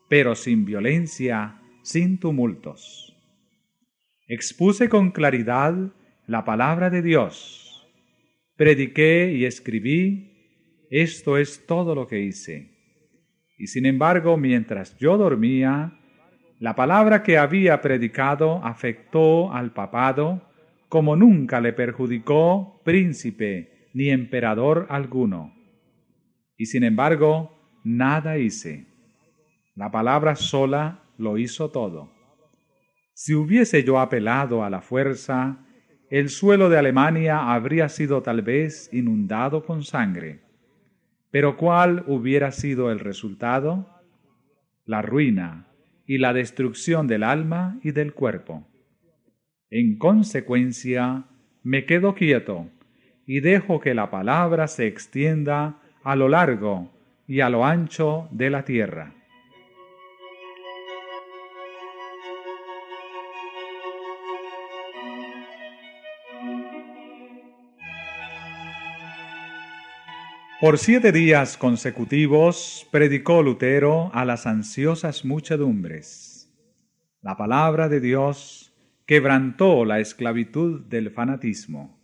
pero 0.09 0.33
sin 0.33 0.65
violencia, 0.65 1.61
sin 1.83 2.19
tumultos. 2.19 3.15
Expuse 4.27 4.89
con 4.89 5.11
claridad 5.11 5.75
la 6.25 6.43
palabra 6.43 6.89
de 6.89 7.03
Dios 7.03 7.64
prediqué 8.55 9.33
y 9.33 9.45
escribí, 9.45 10.87
esto 10.89 11.37
es 11.37 11.65
todo 11.65 11.95
lo 11.95 12.07
que 12.07 12.19
hice. 12.19 12.71
Y 13.57 13.67
sin 13.67 13.85
embargo, 13.85 14.37
mientras 14.37 14.97
yo 14.97 15.17
dormía, 15.17 15.97
la 16.59 16.75
palabra 16.75 17.23
que 17.23 17.37
había 17.37 17.81
predicado 17.81 18.63
afectó 18.63 19.51
al 19.53 19.73
papado 19.73 20.41
como 20.89 21.15
nunca 21.15 21.59
le 21.59 21.73
perjudicó 21.73 22.81
príncipe 22.83 23.89
ni 23.93 24.09
emperador 24.09 24.87
alguno. 24.89 25.53
Y 26.57 26.67
sin 26.67 26.83
embargo, 26.83 27.51
nada 27.83 28.37
hice. 28.37 28.87
La 29.75 29.91
palabra 29.91 30.35
sola 30.35 31.03
lo 31.17 31.37
hizo 31.37 31.71
todo. 31.71 32.11
Si 33.13 33.33
hubiese 33.33 33.83
yo 33.83 33.99
apelado 33.99 34.63
a 34.63 34.69
la 34.69 34.81
fuerza, 34.81 35.65
el 36.09 36.29
suelo 36.29 36.69
de 36.69 36.77
Alemania 36.77 37.53
habría 37.53 37.89
sido 37.89 38.21
tal 38.21 38.41
vez 38.41 38.89
inundado 38.93 39.65
con 39.65 39.83
sangre. 39.83 40.39
Pero 41.31 41.57
¿cuál 41.57 42.03
hubiera 42.07 42.51
sido 42.51 42.91
el 42.91 42.99
resultado? 42.99 43.89
La 44.85 45.01
ruina 45.01 45.67
y 46.05 46.19
la 46.19 46.33
destrucción 46.33 47.07
del 47.07 47.23
alma 47.23 47.79
y 47.83 47.91
del 47.91 48.13
cuerpo. 48.13 48.67
En 49.69 49.97
consecuencia, 49.97 51.25
me 51.63 51.85
quedo 51.85 52.13
quieto 52.13 52.69
y 53.25 53.39
dejo 53.39 53.79
que 53.79 53.95
la 53.95 54.11
palabra 54.11 54.67
se 54.67 54.85
extienda 54.85 55.81
a 56.03 56.15
lo 56.15 56.29
largo 56.29 56.91
y 57.27 57.39
a 57.39 57.49
lo 57.49 57.65
ancho 57.65 58.29
de 58.31 58.51
la 58.51 58.63
tierra. 58.63 59.13
Por 70.65 70.79
siete 70.79 71.11
días 71.11 71.57
consecutivos 71.57 72.87
predicó 72.89 73.43
Lutero 73.43 74.09
a 74.15 74.25
las 74.25 74.47
ansiosas 74.47 75.23
muchedumbres. 75.23 76.51
La 77.21 77.37
palabra 77.37 77.87
de 77.87 77.99
Dios 77.99 78.73
quebrantó 79.05 79.85
la 79.85 79.99
esclavitud 79.99 80.81
del 80.87 81.11
fanatismo. 81.11 82.01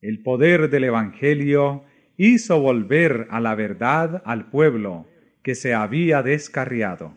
El 0.00 0.22
poder 0.22 0.70
del 0.70 0.84
Evangelio 0.84 1.82
hizo 2.16 2.60
volver 2.60 3.26
a 3.30 3.40
la 3.40 3.56
verdad 3.56 4.22
al 4.24 4.48
pueblo 4.48 5.08
que 5.42 5.56
se 5.56 5.74
había 5.74 6.22
descarriado. 6.22 7.16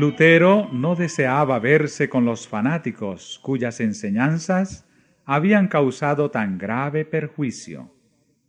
Lutero 0.00 0.70
no 0.72 0.96
deseaba 0.96 1.58
verse 1.58 2.08
con 2.08 2.24
los 2.24 2.48
fanáticos 2.48 3.38
cuyas 3.42 3.80
enseñanzas 3.80 4.88
habían 5.26 5.68
causado 5.68 6.30
tan 6.30 6.56
grave 6.56 7.04
perjuicio. 7.04 7.94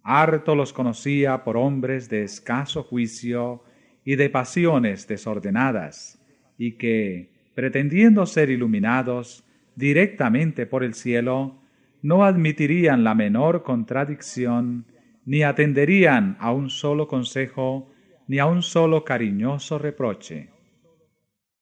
Harto 0.01 0.55
los 0.55 0.71
conocía 0.71 1.43
por 1.43 1.57
hombres 1.57 2.07
de 2.07 2.23
escaso 2.23 2.83
juicio 2.83 3.65
y 4.05 4.15
de 4.15 4.29
pasiones 4.29 5.09
desordenadas, 5.09 6.23
y 6.57 6.77
que, 6.77 7.33
pretendiendo 7.53 8.25
ser 8.25 8.49
iluminados 8.49 9.43
directamente 9.75 10.65
por 10.65 10.85
el 10.85 10.93
cielo, 10.93 11.59
no 12.01 12.23
admitirían 12.23 13.03
la 13.03 13.13
menor 13.13 13.63
contradicción, 13.63 14.85
ni 15.25 15.43
atenderían 15.43 16.37
a 16.39 16.53
un 16.53 16.69
solo 16.69 17.09
consejo, 17.09 17.91
ni 18.25 18.39
a 18.39 18.45
un 18.45 18.63
solo 18.63 19.03
cariñoso 19.03 19.77
reproche 19.79 20.47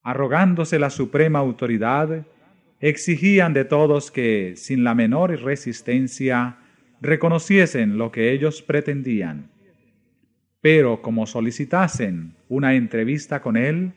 arrogándose 0.10 0.80
la 0.80 0.90
suprema 0.90 1.38
autoridad, 1.38 2.26
exigían 2.80 3.54
de 3.54 3.64
todos 3.64 4.10
que, 4.10 4.54
sin 4.56 4.84
la 4.84 4.96
menor 4.96 5.30
resistencia, 5.42 6.58
reconociesen 7.00 7.98
lo 8.00 8.12
que 8.12 8.32
ellos 8.32 8.64
pretendían. 8.64 9.52
Pero 10.62 11.04
como 11.04 11.28
solicitasen 11.28 12.36
una 12.48 12.74
entrevista 12.74 13.42
con 13.42 13.56
él, 13.56 13.94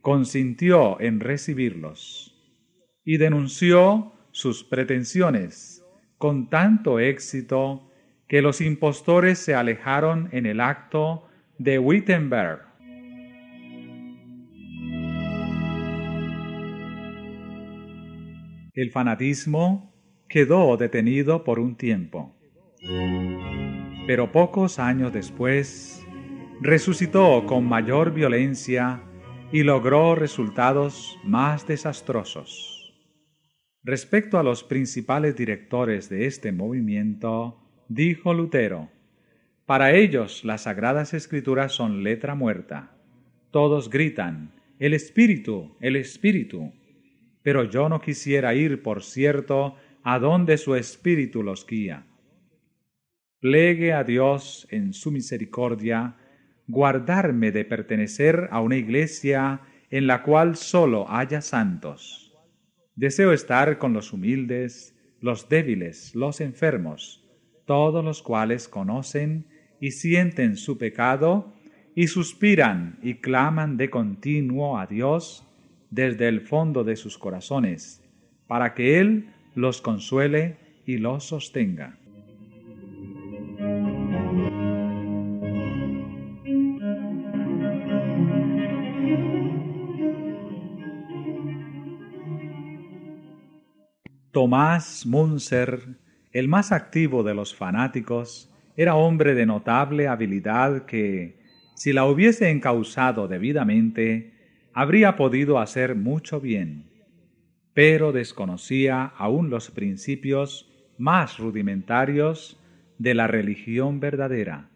consintió 0.00 0.98
en 1.00 1.20
recibirlos 1.20 2.34
y 3.04 3.18
denunció 3.18 4.12
sus 4.30 4.64
pretensiones 4.64 5.84
con 6.16 6.48
tanto 6.48 6.98
éxito 6.98 7.90
que 8.26 8.40
los 8.40 8.62
impostores 8.62 9.38
se 9.38 9.54
alejaron 9.54 10.30
en 10.32 10.46
el 10.46 10.60
acto 10.60 11.28
de 11.58 11.78
Wittenberg 11.78 12.71
el 18.74 18.90
fanatismo 18.90 19.92
quedó 20.28 20.76
detenido 20.78 21.44
por 21.44 21.58
un 21.58 21.76
tiempo. 21.76 22.34
Pero 24.06 24.32
pocos 24.32 24.78
años 24.78 25.12
después, 25.12 26.06
resucitó 26.60 27.44
con 27.46 27.66
mayor 27.66 28.14
violencia 28.14 29.02
y 29.52 29.62
logró 29.62 30.14
resultados 30.14 31.18
más 31.22 31.66
desastrosos. 31.66 32.94
Respecto 33.84 34.38
a 34.38 34.42
los 34.42 34.64
principales 34.64 35.36
directores 35.36 36.08
de 36.08 36.26
este 36.26 36.50
movimiento, 36.52 37.60
dijo 37.88 38.32
Lutero, 38.32 38.88
para 39.66 39.92
ellos 39.92 40.44
las 40.44 40.62
sagradas 40.62 41.12
escrituras 41.14 41.72
son 41.72 42.02
letra 42.02 42.34
muerta. 42.34 42.96
Todos 43.50 43.90
gritan, 43.90 44.54
el 44.78 44.94
espíritu, 44.94 45.76
el 45.80 45.96
espíritu, 45.96 46.72
pero 47.42 47.64
yo 47.64 47.88
no 47.88 48.00
quisiera 48.00 48.54
ir, 48.54 48.82
por 48.82 49.02
cierto, 49.02 49.76
a 50.02 50.18
donde 50.18 50.58
su 50.58 50.74
espíritu 50.74 51.42
los 51.42 51.66
guía. 51.66 52.06
Plegue 53.40 53.92
a 53.92 54.04
Dios 54.04 54.66
en 54.70 54.92
su 54.92 55.10
misericordia 55.10 56.16
guardarme 56.68 57.50
de 57.50 57.64
pertenecer 57.64 58.48
a 58.50 58.60
una 58.60 58.76
iglesia 58.76 59.60
en 59.90 60.06
la 60.06 60.22
cual 60.22 60.56
sólo 60.56 61.10
haya 61.10 61.40
santos. 61.40 62.34
Deseo 62.94 63.32
estar 63.32 63.78
con 63.78 63.92
los 63.92 64.12
humildes, 64.12 64.96
los 65.20 65.48
débiles, 65.48 66.14
los 66.14 66.40
enfermos, 66.40 67.28
todos 67.66 68.04
los 68.04 68.22
cuales 68.22 68.68
conocen 68.68 69.46
y 69.80 69.90
sienten 69.90 70.56
su 70.56 70.78
pecado 70.78 71.52
y 71.94 72.06
suspiran 72.06 72.98
y 73.02 73.14
claman 73.14 73.76
de 73.76 73.90
continuo 73.90 74.78
a 74.78 74.86
Dios 74.86 75.46
desde 75.92 76.26
el 76.26 76.40
fondo 76.40 76.84
de 76.84 76.96
sus 76.96 77.18
corazones, 77.18 78.02
para 78.46 78.72
que 78.72 78.98
Él 78.98 79.28
los 79.54 79.82
consuele 79.82 80.56
y 80.86 80.96
los 80.96 81.24
sostenga. 81.24 81.98
Tomás 94.32 95.04
Munzer, 95.04 95.78
el 96.32 96.48
más 96.48 96.72
activo 96.72 97.22
de 97.22 97.34
los 97.34 97.54
fanáticos, 97.54 98.50
era 98.78 98.96
hombre 98.96 99.34
de 99.34 99.44
notable 99.44 100.08
habilidad 100.08 100.86
que, 100.86 101.36
si 101.74 101.92
la 101.92 102.06
hubiese 102.06 102.48
encausado 102.48 103.28
debidamente, 103.28 104.32
habría 104.74 105.16
podido 105.16 105.58
hacer 105.58 105.94
mucho 105.94 106.40
bien, 106.40 106.84
pero 107.74 108.12
desconocía 108.12 109.04
aún 109.04 109.50
los 109.50 109.70
principios 109.70 110.70
más 110.98 111.38
rudimentarios 111.38 112.60
de 112.98 113.14
la 113.14 113.26
religión 113.26 114.00
verdadera. 114.00 114.70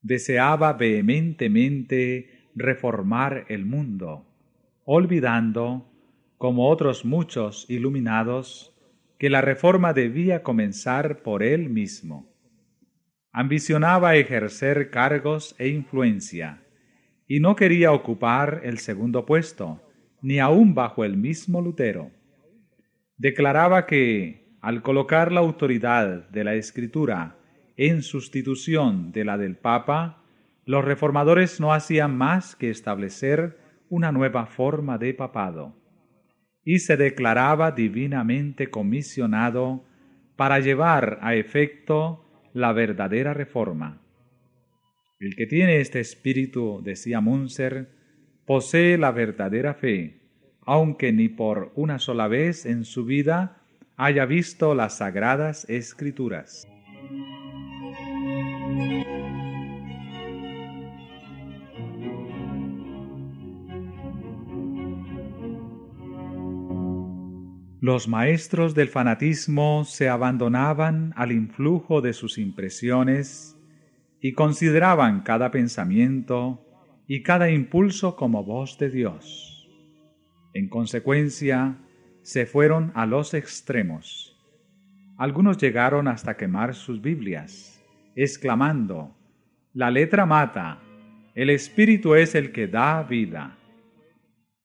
Deseaba 0.00 0.72
vehementemente 0.72 2.50
reformar 2.54 3.46
el 3.48 3.64
mundo, 3.64 4.26
olvidando, 4.84 5.88
como 6.38 6.68
otros 6.68 7.04
muchos 7.04 7.66
iluminados, 7.70 8.74
que 9.18 9.30
la 9.30 9.40
reforma 9.40 9.92
debía 9.92 10.42
comenzar 10.42 11.22
por 11.22 11.44
él 11.44 11.68
mismo. 11.70 12.28
Ambicionaba 13.30 14.16
ejercer 14.16 14.90
cargos 14.90 15.54
e 15.58 15.68
influencia, 15.68 16.62
y 17.32 17.40
no 17.40 17.56
quería 17.56 17.92
ocupar 17.92 18.60
el 18.62 18.76
segundo 18.76 19.24
puesto, 19.24 19.80
ni 20.20 20.38
aun 20.38 20.74
bajo 20.74 21.02
el 21.02 21.16
mismo 21.16 21.62
Lutero. 21.62 22.10
Declaraba 23.16 23.86
que, 23.86 24.58
al 24.60 24.82
colocar 24.82 25.32
la 25.32 25.40
autoridad 25.40 26.28
de 26.28 26.44
la 26.44 26.56
Escritura 26.56 27.38
en 27.78 28.02
sustitución 28.02 29.12
de 29.12 29.24
la 29.24 29.38
del 29.38 29.56
Papa, 29.56 30.22
los 30.66 30.84
reformadores 30.84 31.58
no 31.58 31.72
hacían 31.72 32.18
más 32.18 32.54
que 32.54 32.68
establecer 32.68 33.56
una 33.88 34.12
nueva 34.12 34.44
forma 34.44 34.98
de 34.98 35.14
papado, 35.14 35.74
y 36.66 36.80
se 36.80 36.98
declaraba 36.98 37.70
divinamente 37.70 38.68
comisionado 38.68 39.86
para 40.36 40.60
llevar 40.60 41.18
a 41.22 41.34
efecto 41.34 42.26
la 42.52 42.74
verdadera 42.74 43.32
reforma. 43.32 44.01
El 45.22 45.36
que 45.36 45.46
tiene 45.46 45.80
este 45.80 46.00
espíritu, 46.00 46.80
decía 46.82 47.20
Munzer, 47.20 47.86
posee 48.44 48.98
la 48.98 49.12
verdadera 49.12 49.72
fe, 49.72 50.18
aunque 50.62 51.12
ni 51.12 51.28
por 51.28 51.70
una 51.76 52.00
sola 52.00 52.26
vez 52.26 52.66
en 52.66 52.84
su 52.84 53.04
vida 53.04 53.62
haya 53.96 54.26
visto 54.26 54.74
las 54.74 54.96
sagradas 54.96 55.64
escrituras. 55.70 56.66
Los 67.80 68.08
maestros 68.08 68.74
del 68.74 68.88
fanatismo 68.88 69.84
se 69.84 70.08
abandonaban 70.08 71.12
al 71.14 71.30
influjo 71.30 72.00
de 72.00 72.12
sus 72.12 72.38
impresiones 72.38 73.51
y 74.22 74.34
consideraban 74.34 75.22
cada 75.22 75.50
pensamiento 75.50 76.64
y 77.08 77.24
cada 77.24 77.50
impulso 77.50 78.14
como 78.14 78.44
voz 78.44 78.78
de 78.78 78.88
Dios. 78.88 79.68
En 80.54 80.68
consecuencia, 80.68 81.76
se 82.22 82.46
fueron 82.46 82.92
a 82.94 83.04
los 83.04 83.34
extremos. 83.34 84.40
Algunos 85.18 85.58
llegaron 85.58 86.06
hasta 86.06 86.36
quemar 86.36 86.74
sus 86.74 87.02
Biblias, 87.02 87.82
exclamando, 88.14 89.16
La 89.74 89.90
letra 89.90 90.24
mata, 90.24 90.80
el 91.34 91.50
espíritu 91.50 92.14
es 92.14 92.36
el 92.36 92.52
que 92.52 92.68
da 92.68 93.02
vida. 93.02 93.58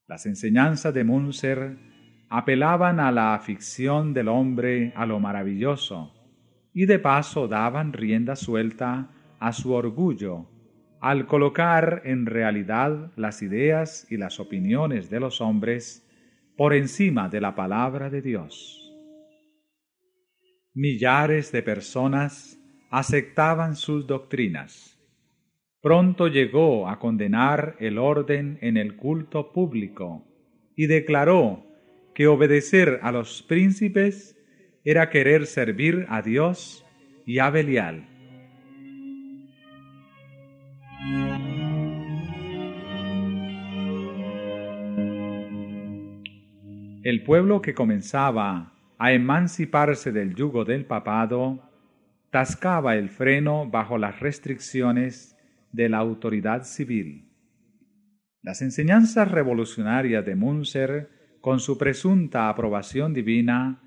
Las 0.08 0.28
enseñanzas 0.28 0.93
de 0.93 1.04
Munzer 1.04 1.78
apelaban 2.30 3.00
a 3.00 3.12
la 3.12 3.34
afición 3.34 4.13
del 4.13 4.28
hombre 4.28 4.93
a 4.96 5.08
lo 5.08 5.20
maravilloso 5.20 6.13
y 6.74 6.86
de 6.86 7.00
paso 7.00 7.48
daban 7.48 7.91
rienda 7.91 8.36
suelta 8.36 9.10
a 9.39 9.54
su 9.54 9.73
orgullo 9.73 10.47
al 11.00 11.28
colocar 11.28 12.02
en 12.06 12.26
realidad 12.26 13.12
las 13.15 13.41
ideas 13.41 14.08
y 14.10 14.17
las 14.17 14.39
opiniones 14.39 15.10
de 15.10 15.19
los 15.19 15.41
hombres 15.41 16.08
por 16.56 16.73
encima 16.73 17.30
de 17.30 17.39
la 17.39 17.56
palabra 17.56 18.10
de 18.10 18.21
Dios. 18.21 18.84
Millares 20.73 21.52
de 21.52 21.62
personas 21.62 22.60
aceptaban 22.89 23.76
sus 23.76 24.08
doctrinas. 24.08 25.00
Pronto 25.82 26.28
llegó 26.28 26.89
a 26.89 27.00
condenar 27.00 27.76
el 27.80 27.97
orden 27.97 28.58
en 28.62 28.78
el 28.78 28.95
culto 28.95 29.52
público 29.54 30.26
y 30.76 30.88
declaró 30.88 31.65
que 32.15 32.28
obedecer 32.28 33.00
a 33.04 33.12
los 33.12 33.43
príncipes 33.43 34.36
era 34.84 35.10
querer 35.10 35.45
servir 35.45 36.06
a 36.10 36.21
Dios 36.21 36.86
y 37.26 37.39
a 37.39 37.50
Belial. 37.50 38.16
El 47.08 47.24
pueblo 47.24 47.62
que 47.62 47.74
comenzaba 47.74 48.74
a 48.98 49.13
emanciparse 49.13 50.12
del 50.12 50.36
yugo 50.36 50.65
del 50.65 50.84
papado 50.86 51.72
tascaba 52.32 52.98
el 52.98 53.08
freno 53.08 53.65
bajo 53.65 53.98
las 53.98 54.20
restricciones 54.20 55.38
de 55.72 55.88
la 55.88 56.00
autoridad 56.00 56.63
civil. 56.65 57.32
Las 58.41 58.62
enseñanzas 58.62 59.32
revolucionarias 59.32 60.26
de 60.26 60.36
Munzer 60.36 61.38
con 61.39 61.62
su 61.62 61.78
presunta 61.78 62.50
aprobación 62.50 63.13
divina, 63.13 63.82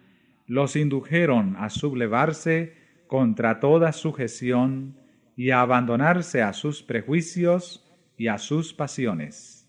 los 0.47 0.75
indujeron 0.75 1.57
a 1.59 1.69
sublevarse 1.69 2.73
contra 3.07 3.61
toda 3.61 3.93
sujeción 3.93 4.97
y 5.37 5.51
a 5.51 5.61
abandonarse 5.61 6.41
a 6.41 6.55
sus 6.55 6.83
prejuicios 6.83 7.87
y 8.17 8.29
a 8.29 8.39
sus 8.39 8.73
pasiones. 8.73 9.60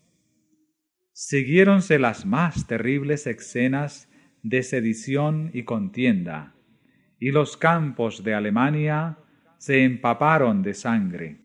Siguiéronse 1.14 1.98
las 1.98 2.24
más 2.24 2.66
terribles 2.66 3.26
escenas 3.26 4.08
de 4.42 4.62
sedición 4.62 5.50
y 5.52 5.64
contienda, 5.64 6.54
y 7.20 7.32
los 7.32 7.58
campos 7.58 8.24
de 8.24 8.32
Alemania 8.32 9.18
se 9.58 9.84
empaparon 9.84 10.62
de 10.62 10.72
sangre. 10.72 11.36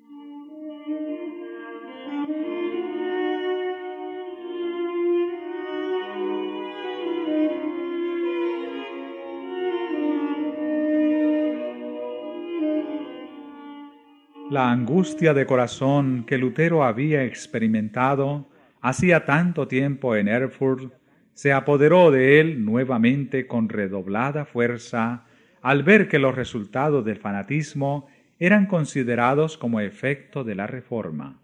La 14.49 14.71
angustia 14.71 15.33
de 15.33 15.45
corazón 15.45 16.23
que 16.25 16.37
Lutero 16.37 16.85
había 16.85 17.25
experimentado 17.25 18.47
hacía 18.81 19.25
tanto 19.25 19.67
tiempo 19.67 20.15
en 20.15 20.27
Erfurt 20.27 20.93
se 21.33 21.53
apoderó 21.53 22.09
de 22.11 22.39
él 22.39 22.65
nuevamente 22.65 23.45
con 23.45 23.69
redoblada 23.69 24.45
fuerza 24.45 25.25
al 25.61 25.83
ver 25.83 26.07
que 26.07 26.19
los 26.19 26.35
resultados 26.35 27.05
del 27.05 27.17
fanatismo 27.17 28.07
eran 28.39 28.65
considerados 28.65 29.57
como 29.57 29.79
efecto 29.79 30.43
de 30.43 30.55
la 30.55 30.67
reforma. 30.67 31.39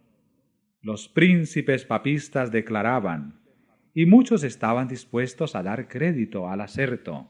Los 0.81 1.07
príncipes 1.07 1.85
papistas 1.85 2.51
declaraban, 2.51 3.39
y 3.93 4.05
muchos 4.05 4.43
estaban 4.43 4.87
dispuestos 4.87 5.55
a 5.55 5.63
dar 5.63 5.87
crédito 5.87 6.49
al 6.49 6.61
acerto, 6.61 7.29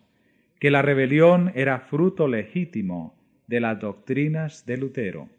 que 0.59 0.71
la 0.71 0.81
rebelión 0.81 1.51
era 1.55 1.79
fruto 1.79 2.27
legítimo 2.27 3.15
de 3.47 3.59
las 3.59 3.79
doctrinas 3.79 4.65
de 4.65 4.77
Lutero. 4.77 5.29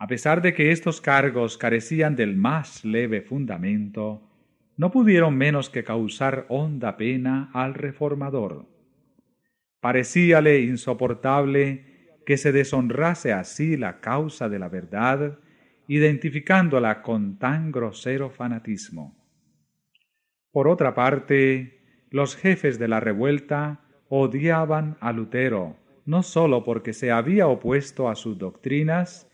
A 0.00 0.06
pesar 0.06 0.40
de 0.40 0.54
que 0.54 0.72
estos 0.72 1.02
cargos 1.02 1.58
carecían 1.58 2.16
del 2.16 2.34
más 2.34 2.86
leve 2.86 3.20
fundamento, 3.20 4.22
no 4.78 4.90
pudieron 4.90 5.36
menos 5.36 5.68
que 5.68 5.84
causar 5.84 6.46
honda 6.48 6.96
pena 6.96 7.50
al 7.52 7.74
reformador. 7.74 8.64
Parecíale 9.78 10.62
insoportable 10.62 12.16
que 12.24 12.38
se 12.38 12.50
deshonrase 12.50 13.34
así 13.34 13.76
la 13.76 14.00
causa 14.00 14.48
de 14.48 14.58
la 14.58 14.70
verdad, 14.70 15.38
identificándola 15.86 17.02
con 17.02 17.38
tan 17.38 17.70
grosero 17.70 18.30
fanatismo. 18.30 19.14
Por 20.50 20.66
otra 20.66 20.94
parte, 20.94 22.06
los 22.08 22.36
jefes 22.36 22.78
de 22.78 22.88
la 22.88 23.00
revuelta 23.00 23.82
odiaban 24.08 24.96
a 25.00 25.12
Lutero, 25.12 25.76
no 26.06 26.22
sólo 26.22 26.64
porque 26.64 26.94
se 26.94 27.10
había 27.10 27.48
opuesto 27.48 28.08
a 28.08 28.14
sus 28.14 28.38
doctrinas, 28.38 29.29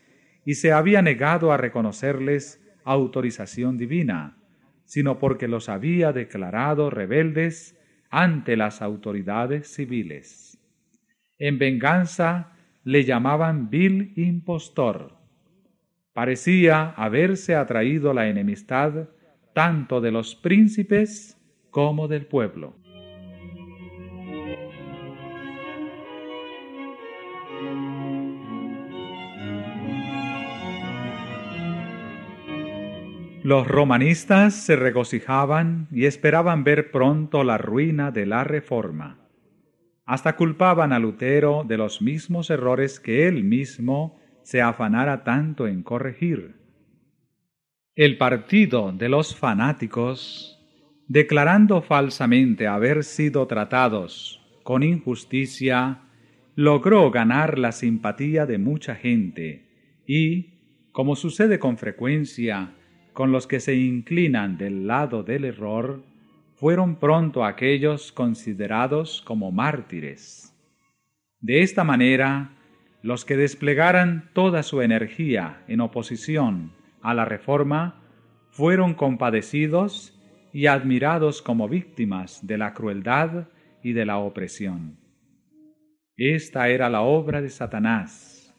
y 0.47 0.55
se 0.55 0.71
había 0.71 1.01
negado 1.01 1.51
a 1.51 1.57
reconocerles 1.57 2.65
autorización 2.85 3.77
divina, 3.77 4.37
sino 4.85 5.19
porque 5.19 5.49
los 5.49 5.67
había 5.67 6.13
declarado 6.13 6.89
rebeldes 6.89 7.77
ante 8.09 8.55
las 8.55 8.81
autoridades 8.81 9.67
civiles. 9.67 10.57
En 11.37 11.59
venganza 11.59 12.53
le 12.85 13.03
llamaban 13.03 13.69
vil 13.69 14.13
impostor. 14.15 15.17
Parecía 16.13 16.91
haberse 16.91 17.53
atraído 17.53 18.13
la 18.13 18.29
enemistad 18.29 19.09
tanto 19.53 19.99
de 19.99 20.11
los 20.11 20.33
príncipes 20.33 21.37
como 21.71 22.07
del 22.07 22.25
pueblo. 22.25 22.77
Los 33.47 33.65
romanistas 33.65 34.53
se 34.55 34.75
regocijaban 34.75 35.87
y 35.89 36.03
esperaban 36.03 36.65
ver 36.65 36.91
pronto 36.91 37.45
la 37.45 37.57
ruina 37.57 38.11
de 38.11 38.25
la 38.25 38.43
reforma. 38.43 39.19
Hasta 40.05 40.35
culpaban 40.35 40.91
a 40.91 40.99
Lutero 40.99 41.63
de 41.65 41.77
los 41.77 42.01
mismos 42.01 42.49
errores 42.49 42.99
que 42.99 43.25
él 43.25 43.45
mismo 43.45 44.19
se 44.43 44.61
afanara 44.61 45.23
tanto 45.23 45.65
en 45.65 45.81
corregir. 45.81 46.57
El 47.95 48.17
partido 48.17 48.91
de 48.91 49.07
los 49.07 49.33
fanáticos, 49.33 50.59
declarando 51.07 51.81
falsamente 51.81 52.67
haber 52.67 53.05
sido 53.05 53.47
tratados 53.47 54.45
con 54.63 54.83
injusticia, 54.83 56.01
logró 56.55 57.11
ganar 57.11 57.57
la 57.57 57.71
simpatía 57.71 58.45
de 58.45 58.57
mucha 58.57 58.95
gente 58.95 60.03
y, 60.05 60.89
como 60.91 61.15
sucede 61.15 61.59
con 61.59 61.77
frecuencia, 61.77 62.73
con 63.17 63.31
los 63.31 63.47
que 63.47 63.59
se 63.59 63.73
inclinan 63.73 64.59
del 64.59 64.85
lado 64.85 65.23
del 65.23 65.45
error 65.45 66.03
fueron 66.53 66.97
pronto 66.97 67.45
aquellos 67.45 68.11
considerados 68.11 69.23
como 69.25 69.51
mártires. 69.51 70.55
De 71.39 71.63
esta 71.63 71.83
manera, 71.83 72.51
los 73.01 73.25
que 73.25 73.35
desplegaran 73.35 74.29
toda 74.33 74.61
su 74.61 74.83
energía 74.83 75.63
en 75.67 75.81
oposición 75.81 76.73
a 77.01 77.15
la 77.15 77.25
reforma 77.25 78.03
fueron 78.51 78.93
compadecidos 78.93 80.15
y 80.53 80.67
admirados 80.67 81.41
como 81.41 81.67
víctimas 81.67 82.45
de 82.45 82.59
la 82.59 82.75
crueldad 82.75 83.47
y 83.81 83.93
de 83.93 84.05
la 84.05 84.19
opresión. 84.19 84.99
Esta 86.17 86.69
era 86.69 86.87
la 86.87 87.01
obra 87.01 87.41
de 87.41 87.49
Satanás, 87.49 88.53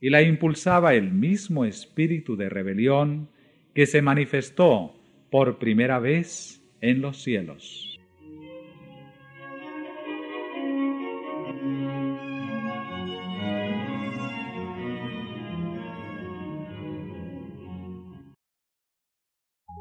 y 0.00 0.10
la 0.10 0.20
impulsaba 0.22 0.94
el 0.94 1.12
mismo 1.12 1.64
espíritu 1.64 2.34
de 2.34 2.48
rebelión 2.48 3.28
que 3.80 3.86
se 3.86 4.02
manifestó 4.02 4.94
por 5.30 5.58
primera 5.58 5.98
vez 5.98 6.62
en 6.82 7.00
los 7.00 7.22
cielos. 7.22 7.98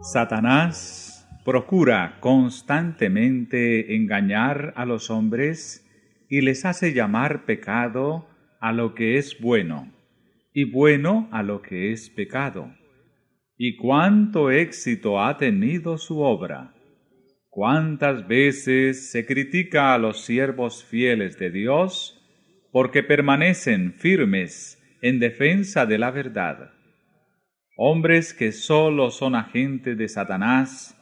Satanás 0.01 1.27
procura 1.43 2.19
constantemente 2.21 3.97
engañar 3.97 4.71
a 4.77 4.85
los 4.85 5.09
hombres 5.09 5.85
y 6.29 6.39
les 6.39 6.63
hace 6.63 6.93
llamar 6.93 7.43
pecado 7.43 8.29
a 8.61 8.71
lo 8.71 8.95
que 8.95 9.17
es 9.17 9.41
bueno 9.41 9.91
y 10.53 10.63
bueno 10.63 11.27
a 11.33 11.43
lo 11.43 11.61
que 11.61 11.91
es 11.91 12.09
pecado. 12.09 12.78
Y 13.61 13.75
cuánto 13.75 14.51
éxito 14.51 15.21
ha 15.21 15.35
tenido 15.35 15.97
su 15.97 16.21
obra. 16.21 16.73
Cuántas 17.49 18.25
veces 18.25 19.11
se 19.11 19.25
critica 19.25 19.93
a 19.93 19.97
los 19.97 20.23
siervos 20.23 20.85
fieles 20.85 21.37
de 21.37 21.51
Dios 21.51 22.25
porque 22.71 23.03
permanecen 23.03 23.95
firmes 23.95 24.81
en 25.01 25.19
defensa 25.19 25.85
de 25.85 25.97
la 25.97 26.09
verdad. 26.09 26.71
Hombres 27.75 28.33
que 28.33 28.53
sólo 28.53 29.11
son 29.11 29.35
agentes 29.35 29.97
de 29.97 30.07
Satanás 30.07 30.97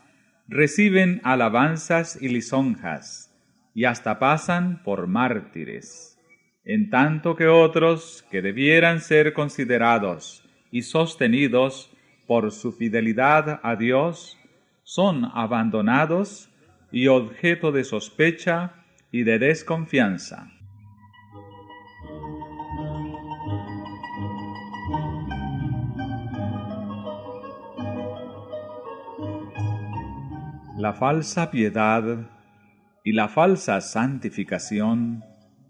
reciben 0.47 1.21
alabanzas 1.23 2.19
y 2.19 2.29
lisonjas 2.29 3.31
y 3.75 3.85
hasta 3.85 4.17
pasan 4.17 4.81
por 4.81 5.05
mártires, 5.05 6.17
en 6.63 6.89
tanto 6.89 7.35
que 7.35 7.45
otros 7.45 8.25
que 8.31 8.41
debieran 8.41 8.99
ser 8.99 9.33
considerados 9.33 10.43
y 10.71 10.81
sostenidos 10.81 11.93
por 12.27 12.51
su 12.51 12.73
fidelidad 12.73 13.61
a 13.63 13.75
Dios 13.75 14.37
son 14.83 15.25
abandonados 15.33 16.49
y 16.91 17.07
objeto 17.07 17.71
de 17.71 17.83
sospecha 17.83 18.73
y 19.11 19.23
de 19.23 19.39
desconfianza. 19.39 20.51
La 30.77 30.93
falsa 30.93 31.49
piedad 31.49 32.29
y 33.03 33.13
la 33.13 33.29
falsa 33.29 33.81
santificación 33.81 35.23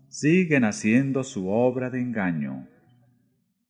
siguen 0.10 0.66
haciendo 0.66 1.24
su 1.24 1.50
obra 1.50 1.90
de 1.90 2.02
engaño. 2.02 2.68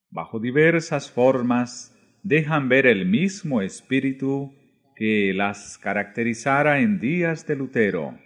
Bajo 0.10 0.40
diversas 0.40 1.12
formas 1.12 1.97
dejan 2.28 2.68
ver 2.68 2.88
el 2.88 3.06
mismo 3.06 3.62
espíritu 3.62 4.54
que 4.98 5.32
las 5.34 5.78
caracterizara 5.78 6.82
en 6.82 7.00
días 7.00 7.48
de 7.48 7.56
Lutero, 7.56 8.20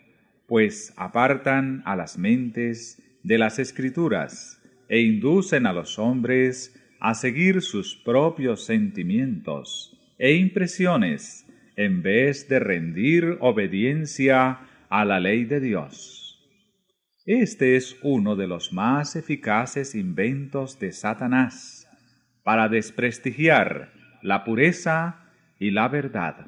pues 0.47 0.91
apartan 0.97 1.83
a 1.85 1.95
las 1.95 2.17
mentes 2.17 2.99
de 3.21 3.37
las 3.37 3.59
escrituras 3.59 4.59
e 4.89 5.01
inducen 5.01 5.67
a 5.67 5.73
los 5.73 5.99
hombres 5.99 6.75
a 6.99 7.13
seguir 7.13 7.61
sus 7.61 7.95
propios 7.95 8.65
sentimientos 8.65 9.95
e 10.17 10.33
impresiones 10.33 11.45
en 11.75 12.01
vez 12.01 12.49
de 12.49 12.59
rendir 12.59 13.37
obediencia 13.39 14.61
a 14.89 15.05
la 15.05 15.19
ley 15.19 15.45
de 15.45 15.59
Dios. 15.59 16.39
Este 17.27 17.75
es 17.75 17.97
uno 18.01 18.35
de 18.35 18.47
los 18.47 18.73
más 18.73 19.15
eficaces 19.15 19.93
inventos 19.93 20.79
de 20.79 20.91
Satanás 20.91 21.80
para 22.43 22.69
desprestigiar 22.69 23.91
la 24.21 24.43
pureza 24.43 25.17
y 25.59 25.71
la 25.71 25.87
verdad. 25.87 26.47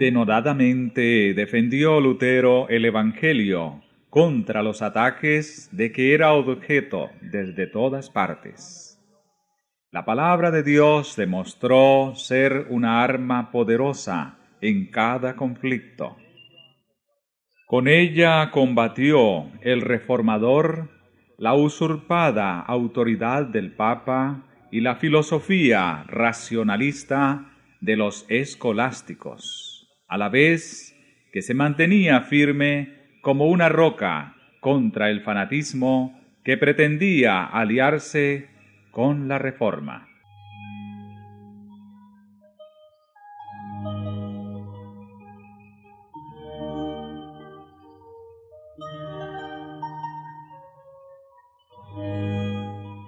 Denodadamente 0.00 1.34
defendió 1.34 2.00
Lutero 2.00 2.70
el 2.70 2.86
Evangelio 2.86 3.82
contra 4.08 4.62
los 4.62 4.82
ataques 4.82 5.68
de 5.72 5.92
que 5.92 6.14
era 6.14 6.32
objeto 6.32 7.10
desde 7.20 7.66
todas 7.66 8.08
partes. 8.08 8.99
La 9.92 10.04
palabra 10.04 10.52
de 10.52 10.62
Dios 10.62 11.16
demostró 11.16 12.12
ser 12.14 12.68
una 12.70 13.02
arma 13.02 13.50
poderosa 13.50 14.38
en 14.60 14.88
cada 14.88 15.34
conflicto. 15.34 16.16
Con 17.66 17.88
ella 17.88 18.52
combatió 18.52 19.50
el 19.62 19.80
reformador 19.80 20.90
la 21.38 21.54
usurpada 21.54 22.60
autoridad 22.60 23.46
del 23.46 23.72
Papa 23.72 24.46
y 24.70 24.80
la 24.80 24.94
filosofía 24.94 26.04
racionalista 26.06 27.50
de 27.80 27.96
los 27.96 28.26
escolásticos 28.28 29.88
a 30.06 30.18
la 30.18 30.28
vez 30.28 30.94
que 31.32 31.42
se 31.42 31.54
mantenía 31.54 32.20
firme 32.20 33.18
como 33.22 33.46
una 33.46 33.68
roca 33.68 34.36
contra 34.60 35.10
el 35.10 35.22
fanatismo 35.22 36.16
que 36.44 36.56
pretendía 36.56 37.44
aliarse 37.44 38.50
con 38.90 39.28
la 39.28 39.38
reforma. 39.38 40.06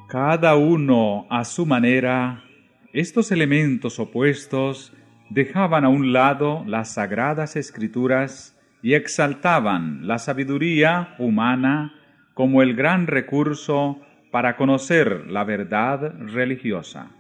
Cada 0.09 0.57
uno 0.57 1.27
a 1.31 1.42
su 1.45 1.64
manera, 1.64 2.45
estos 2.92 3.33
elementos 3.33 3.99
opuestos 3.99 4.92
dejaban 5.31 5.87
a 5.87 5.88
un 5.88 6.12
lado 6.12 6.64
las 6.66 6.92
sagradas 6.95 7.57
escrituras 7.57 8.55
y 8.83 8.92
exaltaban 8.92 10.07
la 10.07 10.18
sabiduría 10.18 11.14
humana 11.18 11.95
como 12.35 12.61
el 12.61 12.75
gran 12.75 13.07
recurso 13.07 14.01
para 14.33 14.57
conocer 14.57 15.31
la 15.31 15.45
verdad 15.45 16.14
religiosa. 16.18 17.12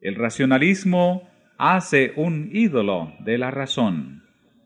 El 0.00 0.14
racionalismo 0.14 1.28
hace 1.58 2.12
un 2.16 2.50
ídolo 2.52 3.12
de 3.20 3.38
la 3.38 3.50
razón 3.50 4.22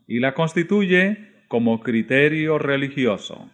y 0.07 0.19
la 0.19 0.33
constituye 0.33 1.45
como 1.47 1.79
criterio 1.79 2.59
religioso. 2.59 3.49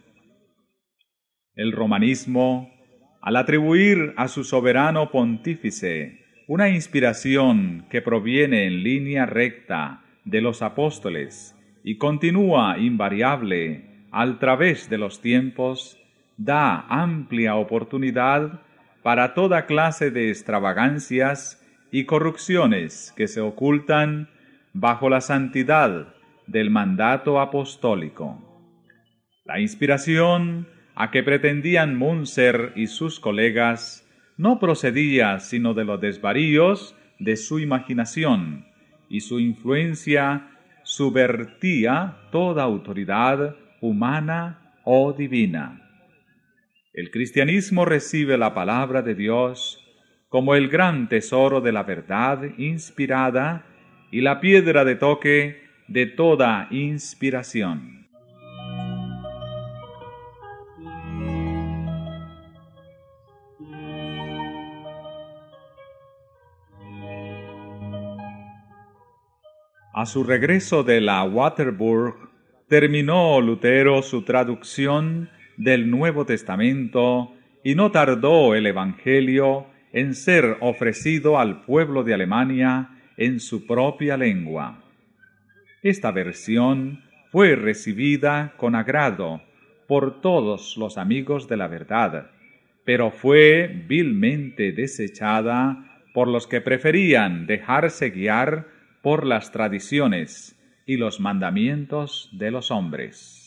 El 1.56 1.72
romanismo, 1.72 2.74
al 3.22 3.36
atribuir 3.36 4.14
a 4.18 4.28
su 4.28 4.44
soberano 4.44 5.12
pontífice 5.12 6.20
una 6.48 6.70
inspiración 6.70 7.86
que 7.90 8.02
proviene 8.02 8.66
en 8.66 8.84
línea 8.84 9.26
recta 9.26 10.04
de 10.26 10.42
los 10.42 10.62
apóstoles 10.62 11.56
y 11.84 11.98
continúa 11.98 12.78
invariable 12.80 14.08
al 14.12 14.40
través 14.40 14.90
de 14.90 14.98
los 14.98 15.22
tiempos, 15.22 16.03
da 16.38 16.86
amplia 16.90 17.56
oportunidad 17.56 18.62
para 19.04 19.34
toda 19.34 19.66
clase 19.66 20.12
de 20.12 20.30
extravagancias 20.30 21.62
y 21.92 22.06
corrupciones 22.06 23.14
que 23.16 23.28
se 23.28 23.42
ocultan 23.42 24.30
bajo 24.74 25.10
la 25.10 25.22
santidad 25.22 26.14
del 26.48 26.70
mandato 26.70 27.40
apostólico. 27.40 28.42
La 29.46 29.60
inspiración 29.60 30.68
a 30.96 31.12
que 31.12 31.24
pretendían 31.24 31.98
Munzer 31.98 32.72
y 32.76 32.88
sus 32.88 33.20
colegas 33.20 34.08
no 34.38 34.60
procedía 34.60 35.40
sino 35.40 35.74
de 35.74 35.86
los 35.86 36.00
desvaríos 36.02 36.96
de 37.20 37.36
su 37.38 37.60
imaginación, 37.60 38.66
y 39.10 39.22
su 39.22 39.40
influencia 39.40 40.50
subvertía 40.84 42.18
toda 42.32 42.64
autoridad 42.64 43.56
humana 43.80 44.74
o 44.84 45.14
divina. 45.14 45.83
El 46.94 47.10
cristianismo 47.10 47.86
recibe 47.86 48.38
la 48.38 48.54
palabra 48.54 49.02
de 49.02 49.16
Dios 49.16 49.84
como 50.30 50.54
el 50.54 50.70
gran 50.70 51.10
tesoro 51.10 51.60
de 51.60 51.72
la 51.72 51.82
verdad 51.82 52.44
inspirada 52.60 53.66
y 54.12 54.22
la 54.22 54.40
piedra 54.40 54.86
de 54.86 54.94
toque 54.94 55.64
de 55.88 56.06
toda 56.06 56.68
inspiración. 56.70 58.08
A 69.96 70.06
su 70.06 70.24
regreso 70.24 70.84
de 70.84 71.02
la 71.02 71.24
Waterburg, 71.24 72.30
terminó 72.68 73.42
Lutero 73.42 74.04
su 74.04 74.24
traducción 74.24 75.32
del 75.58 75.90
Nuevo 75.90 76.26
Testamento 76.26 77.34
y 77.64 77.76
no 77.76 77.92
tardó 77.92 78.56
el 78.56 78.66
Evangelio 78.66 79.68
en 79.92 80.16
ser 80.16 80.58
ofrecido 80.60 81.40
al 81.40 81.62
pueblo 81.62 82.04
de 82.04 82.14
Alemania 82.14 82.90
en 83.18 83.40
su 83.40 83.66
propia 83.66 84.18
lengua. 84.18 84.84
Esta 85.82 86.12
versión 86.12 87.02
fue 87.32 87.56
recibida 87.56 88.54
con 88.58 88.76
agrado 88.76 89.42
por 89.88 90.22
todos 90.22 90.78
los 90.78 90.98
amigos 90.98 91.48
de 91.48 91.58
la 91.58 91.68
verdad, 91.68 92.32
pero 92.86 93.12
fue 93.12 93.84
vilmente 93.88 94.72
desechada 94.72 96.02
por 96.14 96.28
los 96.28 96.48
que 96.48 96.62
preferían 96.62 97.48
dejarse 97.48 98.10
guiar 98.10 98.68
por 99.02 99.26
las 99.26 99.52
tradiciones 99.52 100.58
y 100.86 100.98
los 100.98 101.20
mandamientos 101.20 102.30
de 102.34 102.52
los 102.52 102.72
hombres. 102.72 103.43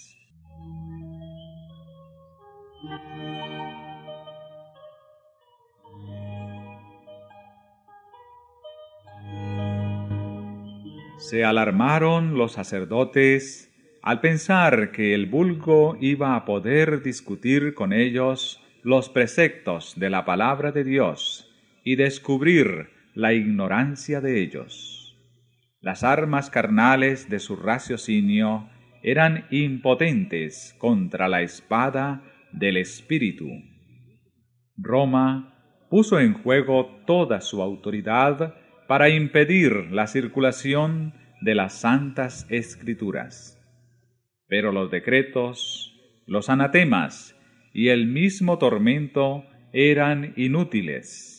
Se 11.19 11.45
alarmaron 11.45 12.39
los 12.39 12.53
sacerdotes 12.53 13.73
al 14.03 14.21
pensar 14.21 14.93
que 14.93 15.13
el 15.13 15.27
vulgo 15.27 15.97
iba 16.01 16.37
a 16.37 16.45
poder 16.45 17.03
discutir 17.03 17.75
con 17.75 17.93
ellos 17.93 18.63
los 18.85 19.09
preceptos 19.09 19.99
de 19.99 20.11
la 20.11 20.25
palabra 20.25 20.71
de 20.71 20.85
Dios 20.85 21.51
y 21.83 21.97
descubrir 21.97 22.91
la 23.15 23.33
ignorancia 23.33 24.21
de 24.21 24.41
ellos. 24.41 25.17
Las 25.81 26.05
armas 26.05 26.51
carnales 26.51 27.29
de 27.29 27.41
su 27.41 27.57
raciocinio 27.57 28.69
eran 29.03 29.47
impotentes 29.51 30.77
contra 30.79 31.27
la 31.27 31.43
espada 31.43 32.23
del 32.57 32.79
Espíritu. 32.79 33.49
Roma 34.77 35.87
puso 35.89 36.19
en 36.19 36.35
juego 36.35 37.03
toda 37.07 37.41
su 37.41 37.63
autoridad 37.63 38.55
para 38.89 39.09
impedir 39.09 39.91
la 39.91 40.07
circulación 40.07 41.15
de 41.41 41.55
las 41.55 41.75
santas 41.75 42.47
escrituras. 42.51 43.53
Pero 44.49 44.73
los 44.73 44.91
decretos, 44.91 45.95
los 46.27 46.51
anatemas 46.51 47.37
y 47.73 47.89
el 47.89 48.07
mismo 48.07 48.59
tormento 48.59 49.45
eran 49.73 50.33
inútiles. 50.37 51.37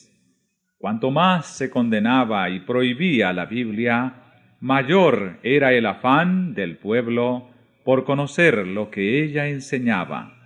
Cuanto 0.78 1.10
más 1.10 1.46
se 1.56 1.70
condenaba 1.70 2.48
y 2.50 2.60
prohibía 2.60 3.32
la 3.32 3.46
Biblia, 3.46 4.22
mayor 4.60 5.40
era 5.42 5.72
el 5.72 5.86
afán 5.86 6.54
del 6.54 6.78
pueblo 6.78 7.50
por 7.84 8.04
conocer 8.04 8.66
lo 8.66 8.90
que 8.90 9.24
ella 9.24 9.48
enseñaba. 9.48 10.37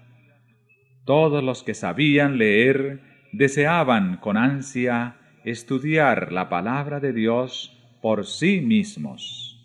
Todos 1.05 1.43
los 1.43 1.65
que 1.65 1.75
sabían 1.75 2.39
leer 2.39 3.01
deseaban 3.33 4.19
con 4.19 4.37
ansia 4.37 5.17
estudiar 5.45 6.33
la 6.33 6.49
palabra 6.49 7.01
de 7.01 7.13
Dios 7.13 7.77
por 8.01 8.25
sí 8.25 8.61
mismos. 8.61 9.59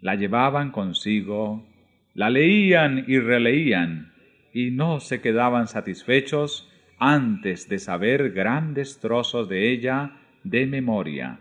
La 0.00 0.14
llevaban 0.14 0.70
consigo, 0.70 1.66
la 2.14 2.30
leían 2.30 3.04
y 3.06 3.18
releían, 3.18 4.12
y 4.54 4.70
no 4.70 5.00
se 5.00 5.20
quedaban 5.20 5.66
satisfechos 5.66 6.70
antes 6.98 7.68
de 7.68 7.78
saber 7.78 8.30
grandes 8.30 8.98
trozos 9.00 9.48
de 9.48 9.72
ella 9.72 10.12
de 10.44 10.66
memoria. 10.66 11.40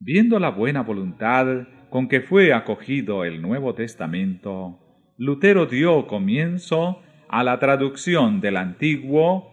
Viendo 0.00 0.40
la 0.40 0.50
buena 0.50 0.82
voluntad 0.82 1.68
con 1.88 2.08
que 2.08 2.20
fue 2.20 2.52
acogido 2.52 3.24
el 3.24 3.40
Nuevo 3.40 3.74
Testamento, 3.74 4.78
Lutero 5.18 5.66
dio 5.66 6.06
comienzo 6.06 7.02
a 7.32 7.42
la 7.42 7.58
traducción 7.58 8.42
del 8.42 8.58
Antiguo 8.58 9.50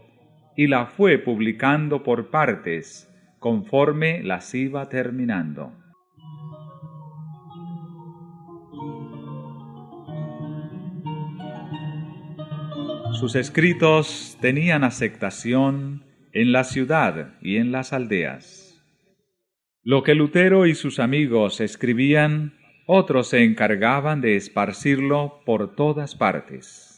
y 0.57 0.67
la 0.67 0.85
fue 0.85 1.17
publicando 1.17 2.03
por 2.03 2.29
partes 2.29 3.09
conforme 3.39 4.21
las 4.21 4.53
iba 4.53 4.89
terminando. 4.89 5.71
Sus 13.13 13.35
escritos 13.35 14.37
tenían 14.41 14.83
aceptación 14.83 16.03
en 16.33 16.51
la 16.51 16.65
ciudad 16.65 17.35
y 17.41 17.55
en 17.57 17.71
las 17.71 17.93
aldeas. 17.93 18.83
Lo 19.83 20.03
que 20.03 20.15
Lutero 20.15 20.67
y 20.67 20.75
sus 20.75 20.99
amigos 20.99 21.61
escribían, 21.61 22.55
otros 22.87 23.29
se 23.29 23.45
encargaban 23.45 24.19
de 24.19 24.35
esparcirlo 24.35 25.39
por 25.45 25.75
todas 25.75 26.15
partes. 26.15 26.88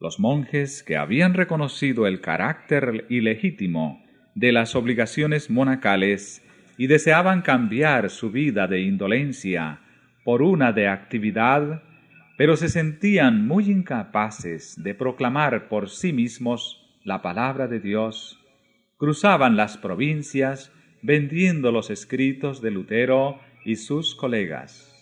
Los 0.00 0.20
monjes 0.20 0.84
que 0.84 0.96
habían 0.96 1.34
reconocido 1.34 2.06
el 2.06 2.20
carácter 2.20 3.06
ilegítimo 3.08 4.04
de 4.36 4.52
las 4.52 4.76
obligaciones 4.76 5.50
monacales 5.50 6.44
y 6.76 6.86
deseaban 6.86 7.42
cambiar 7.42 8.08
su 8.10 8.30
vida 8.30 8.68
de 8.68 8.82
indolencia 8.82 9.80
por 10.24 10.42
una 10.42 10.72
de 10.72 10.86
actividad, 10.86 11.82
pero 12.36 12.56
se 12.56 12.68
sentían 12.68 13.44
muy 13.48 13.70
incapaces 13.70 14.80
de 14.80 14.94
proclamar 14.94 15.68
por 15.68 15.90
sí 15.90 16.12
mismos 16.12 17.00
la 17.02 17.20
palabra 17.20 17.66
de 17.66 17.80
Dios, 17.80 18.38
cruzaban 18.98 19.56
las 19.56 19.78
provincias 19.78 20.72
vendiendo 21.02 21.72
los 21.72 21.90
escritos 21.90 22.62
de 22.62 22.70
Lutero 22.70 23.40
y 23.64 23.76
sus 23.76 24.14
colegas. 24.14 24.94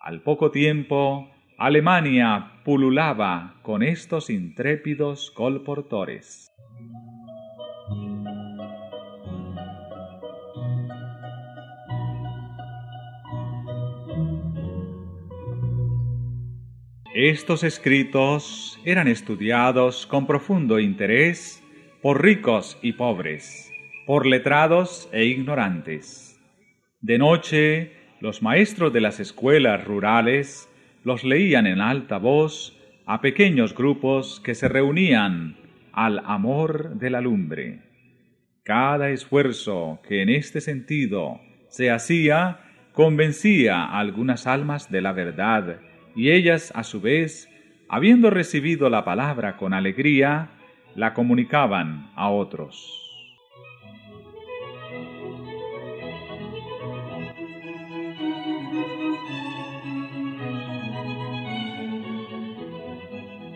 Al 0.00 0.22
poco 0.22 0.52
tiempo, 0.52 1.33
Alemania 1.56 2.50
pululaba 2.64 3.54
con 3.62 3.84
estos 3.84 4.28
intrépidos 4.28 5.30
colportores. 5.30 6.50
Estos 17.14 17.62
escritos 17.62 18.80
eran 18.84 19.06
estudiados 19.06 20.08
con 20.08 20.26
profundo 20.26 20.80
interés 20.80 21.62
por 22.02 22.20
ricos 22.20 22.76
y 22.82 22.94
pobres, 22.94 23.70
por 24.06 24.26
letrados 24.26 25.08
e 25.12 25.26
ignorantes. 25.26 26.36
De 27.00 27.16
noche, 27.16 27.92
los 28.20 28.42
maestros 28.42 28.92
de 28.92 29.00
las 29.00 29.20
escuelas 29.20 29.84
rurales 29.84 30.68
los 31.04 31.22
leían 31.22 31.66
en 31.66 31.80
alta 31.80 32.18
voz 32.18 32.76
a 33.06 33.20
pequeños 33.20 33.74
grupos 33.74 34.40
que 34.40 34.54
se 34.54 34.68
reunían 34.68 35.56
al 35.92 36.20
amor 36.24 36.96
de 36.96 37.10
la 37.10 37.20
lumbre. 37.20 37.82
Cada 38.64 39.10
esfuerzo 39.10 40.00
que 40.08 40.22
en 40.22 40.30
este 40.30 40.60
sentido 40.60 41.40
se 41.68 41.90
hacía 41.90 42.60
convencía 42.94 43.82
a 43.82 43.98
algunas 43.98 44.46
almas 44.46 44.90
de 44.90 45.02
la 45.02 45.12
verdad, 45.12 45.80
y 46.16 46.30
ellas 46.30 46.72
a 46.76 46.84
su 46.84 47.00
vez, 47.00 47.50
habiendo 47.88 48.30
recibido 48.30 48.88
la 48.88 49.04
palabra 49.04 49.56
con 49.56 49.74
alegría, 49.74 50.50
la 50.94 51.12
comunicaban 51.12 52.10
a 52.14 52.30
otros. 52.30 53.03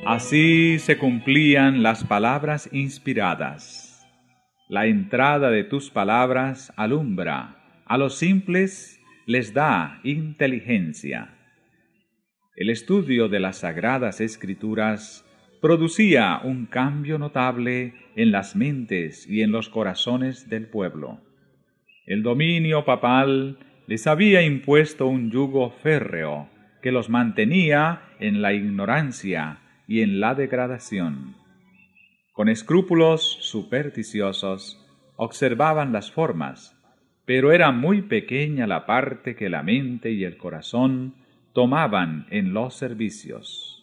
Así 0.09 0.79
se 0.79 0.97
cumplían 0.97 1.83
las 1.83 2.03
palabras 2.03 2.71
inspiradas. 2.73 4.09
La 4.67 4.87
entrada 4.87 5.51
de 5.51 5.65
tus 5.65 5.91
palabras 5.91 6.73
alumbra, 6.77 7.83
a 7.85 7.99
los 7.99 8.17
simples 8.17 9.03
les 9.27 9.53
da 9.53 10.01
inteligencia. 10.05 11.35
El 12.57 12.71
estudio 12.71 13.29
de 13.29 13.39
las 13.39 13.59
sagradas 13.59 14.23
escrituras 14.23 15.27
producía 15.61 16.41
un 16.43 16.65
cambio 16.65 17.19
notable 17.19 17.93
en 18.17 18.33
las 18.33 18.57
mentes 18.57 19.29
y 19.29 19.43
en 19.43 19.53
los 19.53 19.69
corazones 19.69 20.49
del 20.49 20.69
pueblo. 20.69 21.21
El 22.07 22.23
dominio 22.23 22.87
papal 22.87 23.59
les 23.87 24.07
había 24.07 24.41
impuesto 24.41 25.07
un 25.07 25.31
yugo 25.31 25.71
férreo 25.71 26.49
que 26.81 26.93
los 26.93 27.11
mantenía 27.11 28.05
en 28.21 28.41
la 28.41 28.55
ignorancia 28.55 29.59
y 29.89 30.03
en 30.03 30.20
la 30.20 30.34
degradación. 30.34 31.34
Con 32.32 32.49
escrúpulos 32.49 33.39
supersticiosos 33.41 34.86
observaban 35.16 35.93
las 35.93 36.12
formas, 36.12 36.76
pero 37.24 37.51
era 37.51 37.72
muy 37.72 38.03
pequeña 38.03 38.66
la 38.66 38.86
parte 38.86 39.34
que 39.34 39.49
la 39.49 39.62
mente 39.62 40.12
y 40.12 40.24
el 40.24 40.36
corazón 40.36 41.14
tomaban 41.55 42.26
en 42.30 42.53
los 42.53 42.74
servicios. 42.74 43.82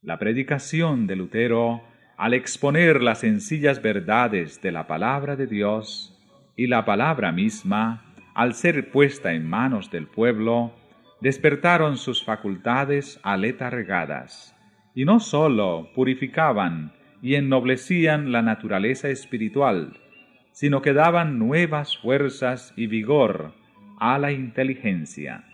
La 0.00 0.18
predicación 0.18 1.06
de 1.06 1.16
Lutero, 1.16 1.82
al 2.16 2.34
exponer 2.34 3.02
las 3.02 3.20
sencillas 3.20 3.82
verdades 3.82 4.60
de 4.62 4.72
la 4.72 4.86
palabra 4.86 5.36
de 5.36 5.46
Dios 5.46 6.18
y 6.56 6.66
la 6.66 6.84
palabra 6.84 7.30
misma, 7.30 8.14
al 8.34 8.54
ser 8.54 8.90
puesta 8.90 9.34
en 9.34 9.48
manos 9.48 9.90
del 9.90 10.06
pueblo, 10.06 10.72
despertaron 11.20 11.98
sus 11.98 12.24
facultades 12.24 13.20
aletargadas 13.22 14.53
y 14.94 15.04
no 15.04 15.20
sólo 15.20 15.88
purificaban 15.94 16.92
y 17.20 17.34
ennoblecían 17.34 18.32
la 18.32 18.42
naturaleza 18.42 19.08
espiritual, 19.08 19.98
sino 20.52 20.82
que 20.82 20.92
daban 20.92 21.38
nuevas 21.38 21.96
fuerzas 21.98 22.72
y 22.76 22.86
vigor 22.86 23.52
a 23.98 24.18
la 24.18 24.30
inteligencia. 24.30 25.44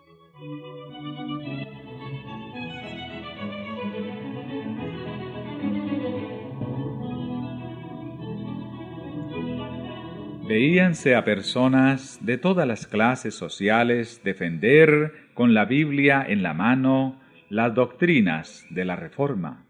Veíanse 10.47 11.15
a 11.15 11.23
personas 11.23 12.19
de 12.21 12.37
todas 12.37 12.67
las 12.67 12.85
clases 12.85 13.33
sociales 13.33 14.21
defender 14.23 15.29
con 15.33 15.53
la 15.53 15.63
Biblia 15.63 16.25
en 16.27 16.43
la 16.43 16.53
mano 16.53 17.20
las 17.51 17.75
doctrinas 17.75 18.65
de 18.69 18.85
la 18.85 18.95
Reforma. 18.95 19.65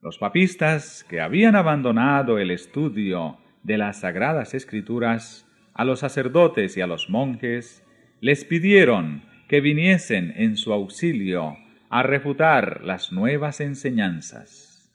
Los 0.00 0.16
papistas 0.16 1.04
que 1.04 1.20
habían 1.20 1.54
abandonado 1.54 2.38
el 2.38 2.50
estudio 2.50 3.36
de 3.62 3.76
las 3.76 4.00
sagradas 4.00 4.54
escrituras 4.54 5.46
a 5.74 5.84
los 5.84 6.00
sacerdotes 6.00 6.78
y 6.78 6.80
a 6.80 6.86
los 6.86 7.10
monjes 7.10 7.84
les 8.20 8.46
pidieron 8.46 9.22
que 9.48 9.60
viniesen 9.60 10.32
en 10.34 10.56
su 10.56 10.72
auxilio 10.72 11.58
a 11.90 12.02
refutar 12.04 12.80
las 12.82 13.12
nuevas 13.12 13.60
enseñanzas. 13.60 14.90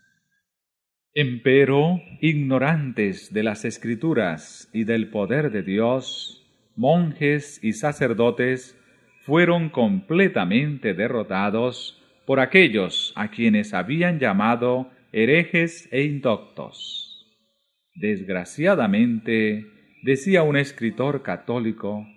Empero, 1.13 2.01
ignorantes 2.21 3.31
de 3.31 3.43
las 3.43 3.65
escrituras 3.65 4.67
y 4.73 4.83
del 4.83 5.11
poder 5.11 5.51
de 5.51 5.61
Dios, 5.61 6.43
monjes 6.75 7.63
y 7.63 7.73
sacerdotes 7.73 8.75
fueron 9.27 9.67
completamente 9.67 10.93
derrotados 10.93 12.01
por 12.25 12.39
aquellos 12.39 13.11
a 13.17 13.29
quienes 13.29 13.73
habían 13.73 14.19
llamado 14.19 14.89
herejes 15.11 15.89
e 15.91 16.03
indoctos. 16.03 17.27
Desgraciadamente, 17.93 19.65
decía 20.01 20.43
un 20.43 20.55
escritor 20.55 21.23
católico, 21.23 22.07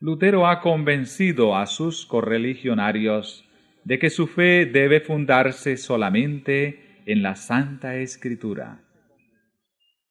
Lutero 0.00 0.48
ha 0.48 0.60
convencido 0.60 1.56
a 1.56 1.66
sus 1.66 2.04
correligionarios 2.04 3.48
de 3.84 4.00
que 4.00 4.10
su 4.10 4.26
fe 4.26 4.66
debe 4.66 4.98
fundarse 4.98 5.76
solamente 5.76 7.02
en 7.06 7.22
la 7.22 7.36
Santa 7.36 7.94
Escritura. 7.94 8.80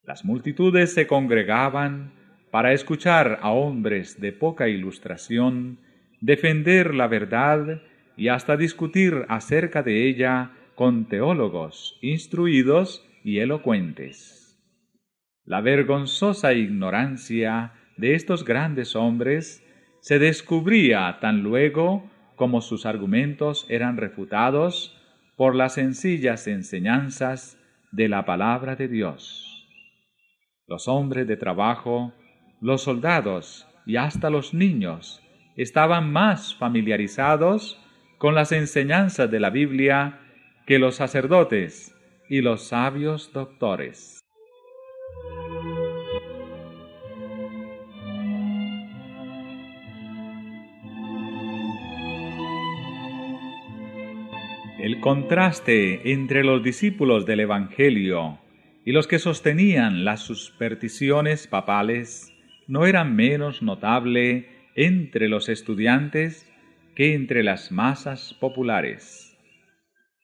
Las 0.04 0.24
multitudes 0.24 0.94
se 0.94 1.06
congregaban 1.06 2.14
para 2.50 2.72
escuchar 2.72 3.40
a 3.42 3.52
hombres 3.52 4.22
de 4.22 4.32
poca 4.32 4.70
ilustración 4.70 5.84
defender 6.22 6.94
la 6.94 7.08
verdad 7.08 7.82
y 8.18 8.30
hasta 8.30 8.58
discutir 8.58 9.26
acerca 9.28 9.84
de 9.84 10.08
ella 10.08 10.52
con 10.76 11.06
teólogos 11.06 11.98
instruidos 12.02 13.06
y 13.24 13.40
elocuentes. 13.40 14.58
La 15.46 15.62
vergonzosa 15.62 16.54
ignorancia 16.54 17.74
de 17.98 18.16
estos 18.16 18.44
grandes 18.46 18.96
hombres 18.96 19.64
se 20.02 20.20
descubría 20.20 21.18
tan 21.20 21.44
luego 21.44 22.10
como 22.36 22.62
sus 22.62 22.86
argumentos 22.86 23.66
eran 23.70 23.98
refutados 23.98 25.02
por 25.36 25.56
las 25.56 25.76
sencillas 25.76 26.48
enseñanzas 26.48 27.60
de 27.92 28.10
la 28.10 28.26
palabra 28.26 28.76
de 28.76 28.88
Dios. 28.88 29.68
Los 30.68 30.88
hombres 30.88 31.28
de 31.28 31.38
trabajo, 31.38 32.14
los 32.62 32.82
soldados 32.82 33.68
y 33.86 33.98
hasta 33.98 34.30
los 34.30 34.54
niños 34.54 35.25
estaban 35.56 36.12
más 36.12 36.56
familiarizados 36.56 37.82
con 38.18 38.36
las 38.36 38.52
enseñanzas 38.52 39.30
de 39.30 39.40
la 39.40 39.50
Biblia 39.50 40.20
que 40.66 40.80
los 40.80 40.96
sacerdotes 40.96 41.96
y 42.30 42.42
los 42.42 42.68
sabios 42.68 43.32
doctores. 43.34 44.22
El 54.80 55.00
contraste 55.00 56.12
entre 56.12 56.44
los 56.44 56.62
discípulos 56.62 57.26
del 57.26 57.40
Evangelio 57.40 58.40
y 58.86 58.92
los 58.92 59.08
que 59.08 59.18
sostenían 59.18 60.06
las 60.06 60.22
supersticiones 60.22 61.48
papales 61.48 62.32
no 62.68 62.86
era 62.86 63.04
menos 63.04 63.64
notable 63.64 64.55
entre 64.76 65.30
los 65.30 65.48
estudiantes 65.48 66.52
que 66.96 67.14
entre 67.16 67.44
las 67.44 67.72
masas 67.72 68.34
populares. 68.34 69.38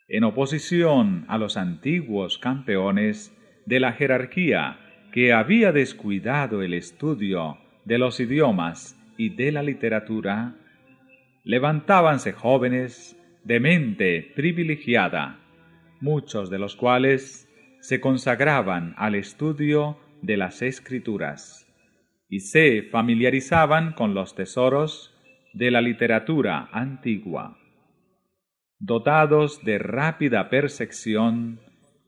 En 0.09 0.25
oposición 0.25 1.25
a 1.29 1.37
los 1.37 1.55
antiguos 1.55 2.37
campeones 2.37 3.33
de 3.65 3.79
la 3.79 3.93
jerarquía 3.93 4.77
que 5.13 5.31
había 5.31 5.71
descuidado 5.71 6.61
el 6.61 6.73
estudio 6.73 7.57
de 7.85 7.97
los 7.97 8.19
idiomas 8.19 8.97
y 9.17 9.29
de 9.29 9.53
la 9.53 9.63
literatura, 9.63 10.55
levantábanse 11.43 12.33
jóvenes 12.33 13.17
de 13.45 13.59
mente 13.61 14.33
privilegiada, 14.35 15.39
muchos 16.01 16.49
de 16.49 16.59
los 16.59 16.75
cuales 16.75 17.47
se 17.79 18.01
consagraban 18.01 18.93
al 18.97 19.15
estudio 19.15 19.97
de 20.21 20.37
las 20.37 20.61
escrituras 20.61 21.60
y 22.31 22.39
se 22.39 22.83
familiarizaban 22.83 23.91
con 23.91 24.13
los 24.13 24.35
tesoros 24.35 25.13
de 25.53 25.69
la 25.69 25.81
literatura 25.81 26.69
antigua. 26.71 27.57
Dotados 28.79 29.65
de 29.65 29.77
rápida 29.77 30.49
percepción, 30.49 31.59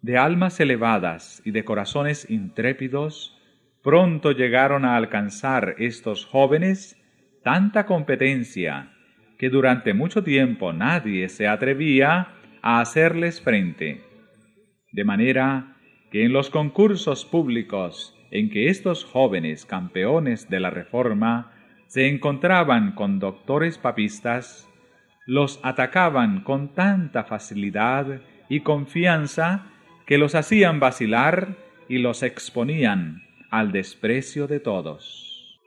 de 0.02 0.18
almas 0.18 0.62
elevadas 0.62 1.42
y 1.44 1.52
de 1.52 1.66
corazones 1.66 2.30
intrépidos, 2.30 3.38
pronto 3.84 4.32
llegaron 4.32 4.86
a 4.86 4.96
alcanzar 4.96 5.76
estos 5.78 6.26
jóvenes 6.26 6.98
tanta 7.44 7.86
competencia 7.86 8.94
que 9.38 9.50
durante 9.50 9.94
mucho 9.94 10.24
tiempo 10.24 10.72
nadie 10.72 11.28
se 11.28 11.50
atrevía 11.50 12.30
a 12.62 12.80
hacerles 12.80 13.42
frente. 13.42 14.04
De 14.94 15.04
manera 15.04 15.76
que 16.12 16.24
en 16.24 16.32
los 16.32 16.50
concursos 16.50 17.26
públicos 17.26 18.18
en 18.34 18.50
que 18.50 18.68
estos 18.70 19.06
jóvenes 19.06 19.64
campeones 19.64 20.50
de 20.50 20.60
la 20.60 20.72
Reforma 20.72 21.52
se 21.86 22.08
encontraban 22.08 22.94
con 22.94 23.20
doctores 23.20 23.78
papistas, 23.78 24.68
los 25.28 25.60
atacaban 25.62 26.42
con 26.42 26.74
tanta 26.74 27.26
facilidad 27.26 28.22
y 28.50 28.62
confianza 28.62 29.68
que 30.08 30.18
los 30.18 30.34
hacían 30.34 30.80
vacilar 30.80 31.58
y 31.88 32.00
los 32.00 32.24
exponían 32.24 33.22
al 33.52 33.72
desprecio 33.72 34.48
de 34.48 34.60
todos. 34.60 35.60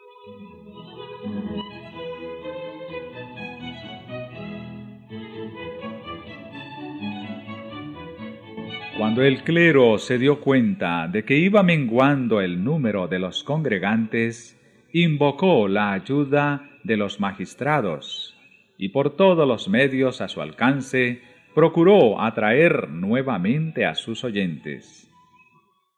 Cuando 8.99 9.23
el 9.23 9.45
clero 9.45 9.99
se 9.99 10.19
dio 10.19 10.41
cuenta 10.41 11.07
de 11.07 11.23
que 11.23 11.37
iba 11.37 11.63
menguando 11.63 12.41
el 12.41 12.65
número 12.65 13.09
de 13.09 13.19
los 13.19 13.45
congregantes, 13.45 14.59
invocó 14.91 15.69
la 15.69 15.93
ayuda 15.93 16.71
de 16.83 16.97
los 16.97 17.21
magistrados 17.21 18.35
y 18.79 18.89
por 18.89 19.15
todos 19.15 19.47
los 19.47 19.69
medios 19.69 20.23
a 20.23 20.29
su 20.29 20.41
alcance 20.41 21.21
procuró 21.55 22.23
atraer 22.23 22.89
nuevamente 22.89 23.85
a 23.85 23.95
sus 23.95 24.25
oyentes. 24.25 25.11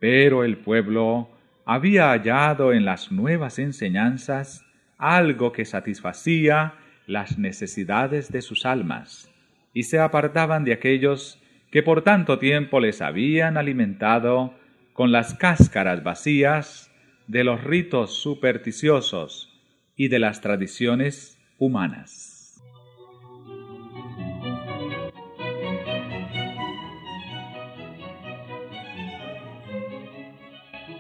Pero 0.00 0.42
el 0.42 0.56
pueblo 0.56 1.30
había 1.64 2.10
hallado 2.10 2.72
en 2.72 2.84
las 2.84 3.12
nuevas 3.12 3.60
enseñanzas 3.60 4.64
algo 4.96 5.52
que 5.52 5.64
satisfacía 5.64 6.74
las 7.06 7.38
necesidades 7.38 8.32
de 8.32 8.42
sus 8.42 8.66
almas, 8.66 9.32
y 9.72 9.84
se 9.84 10.00
apartaban 10.00 10.64
de 10.64 10.72
aquellos 10.72 11.40
que 11.70 11.82
por 11.82 12.02
tanto 12.02 12.38
tiempo 12.38 12.80
les 12.80 13.02
habían 13.02 13.56
alimentado 13.56 14.54
con 14.92 15.12
las 15.12 15.34
cáscaras 15.34 16.02
vacías 16.02 16.90
de 17.26 17.44
los 17.44 17.62
ritos 17.62 18.14
supersticiosos 18.14 19.54
y 19.96 20.08
de 20.08 20.18
las 20.18 20.40
tradiciones 20.40 21.38
humanas. 21.58 22.60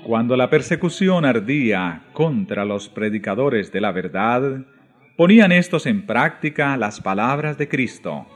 Cuando 0.04 0.36
la 0.36 0.48
persecución 0.48 1.24
ardía 1.24 2.02
contra 2.12 2.64
los 2.64 2.88
predicadores 2.88 3.72
de 3.72 3.80
la 3.80 3.92
verdad, 3.92 4.64
ponían 5.16 5.52
estos 5.52 5.86
en 5.86 6.06
práctica 6.06 6.76
las 6.78 7.00
palabras 7.00 7.58
de 7.58 7.68
Cristo 7.68 8.26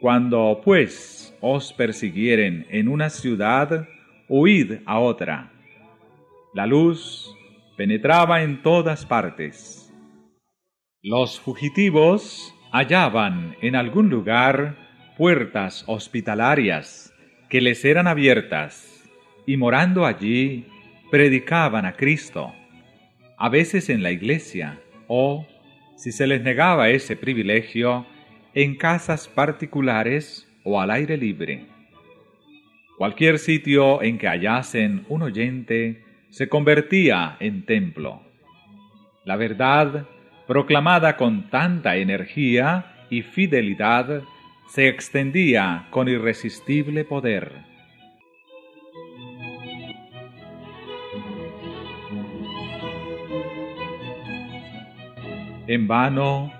cuando 0.00 0.62
pues 0.64 1.36
os 1.40 1.72
persiguieren 1.72 2.66
en 2.70 2.88
una 2.88 3.10
ciudad, 3.10 3.86
huid 4.28 4.78
a 4.86 4.98
otra. 4.98 5.52
La 6.54 6.66
luz 6.66 7.36
penetraba 7.76 8.42
en 8.42 8.62
todas 8.62 9.04
partes. 9.04 9.92
Los 11.02 11.38
fugitivos 11.38 12.54
hallaban 12.72 13.56
en 13.60 13.76
algún 13.76 14.08
lugar 14.10 14.76
puertas 15.16 15.84
hospitalarias 15.86 17.12
que 17.48 17.60
les 17.60 17.84
eran 17.84 18.06
abiertas 18.06 19.08
y 19.46 19.56
morando 19.56 20.06
allí 20.06 20.66
predicaban 21.10 21.84
a 21.84 21.92
Cristo, 21.92 22.54
a 23.36 23.48
veces 23.48 23.90
en 23.90 24.02
la 24.02 24.12
iglesia 24.12 24.80
o, 25.08 25.46
si 25.96 26.12
se 26.12 26.26
les 26.26 26.42
negaba 26.42 26.88
ese 26.88 27.16
privilegio, 27.16 28.06
en 28.54 28.76
casas 28.76 29.28
particulares 29.28 30.48
o 30.64 30.80
al 30.80 30.90
aire 30.90 31.16
libre. 31.16 31.66
Cualquier 32.98 33.38
sitio 33.38 34.02
en 34.02 34.18
que 34.18 34.28
hallasen 34.28 35.04
un 35.08 35.22
oyente 35.22 36.04
se 36.30 36.48
convertía 36.48 37.36
en 37.40 37.64
templo. 37.64 38.22
La 39.24 39.36
verdad, 39.36 40.06
proclamada 40.46 41.16
con 41.16 41.48
tanta 41.48 41.96
energía 41.96 43.06
y 43.08 43.22
fidelidad, 43.22 44.22
se 44.68 44.88
extendía 44.88 45.86
con 45.90 46.08
irresistible 46.08 47.04
poder. 47.04 47.52
En 55.66 55.86
vano 55.86 56.59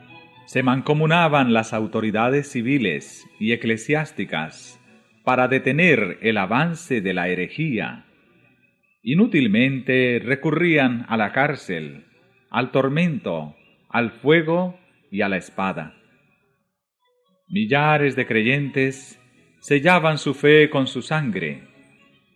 se 0.50 0.64
mancomunaban 0.64 1.52
las 1.52 1.72
autoridades 1.72 2.50
civiles 2.50 3.24
y 3.38 3.52
eclesiásticas 3.52 4.80
para 5.22 5.46
detener 5.46 6.18
el 6.22 6.36
avance 6.38 7.00
de 7.00 7.14
la 7.14 7.28
herejía. 7.28 8.06
Inútilmente 9.00 10.20
recurrían 10.20 11.06
a 11.08 11.16
la 11.16 11.30
cárcel, 11.30 12.06
al 12.50 12.72
tormento, 12.72 13.54
al 13.90 14.10
fuego 14.10 14.76
y 15.12 15.20
a 15.22 15.28
la 15.28 15.36
espada. 15.36 15.94
Millares 17.46 18.16
de 18.16 18.26
creyentes 18.26 19.20
sellaban 19.60 20.18
su 20.18 20.34
fe 20.34 20.68
con 20.68 20.88
su 20.88 21.02
sangre, 21.02 21.62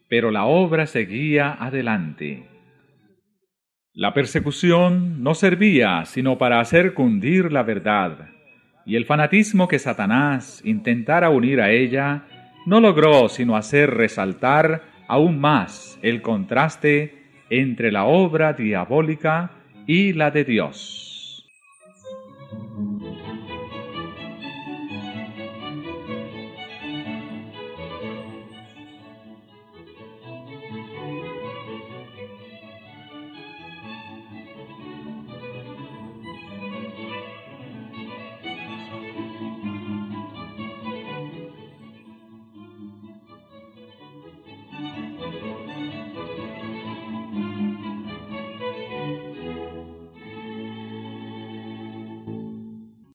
pero 0.09 0.31
la 0.31 0.45
obra 0.45 0.87
seguía 0.87 1.53
adelante. 1.53 2.54
La 3.97 4.13
persecución 4.13 5.23
no 5.23 5.35
servía 5.35 6.05
sino 6.05 6.37
para 6.37 6.59
hacer 6.59 6.95
cundir 6.95 7.53
la 7.53 7.63
verdad, 7.63 8.31
y 8.85 8.97
el 8.97 9.05
fanatismo 9.05 9.69
que 9.69 9.79
Satanás 9.79 10.61
intentara 10.65 11.31
unir 11.31 11.61
a 11.61 11.71
ella 11.71 12.25
no 12.67 12.81
logró 12.81 13.29
sino 13.29 13.57
hacer 13.57 13.91
resaltar 13.91 14.83
aún 15.07 15.39
más 15.39 15.97
el 16.03 16.23
contraste 16.23 17.23
entre 17.51 17.93
la 17.93 18.05
obra 18.05 18.53
diabólica 18.53 19.53
y 19.87 20.13
la 20.13 20.33
de 20.33 20.43
Dios. 20.43 21.49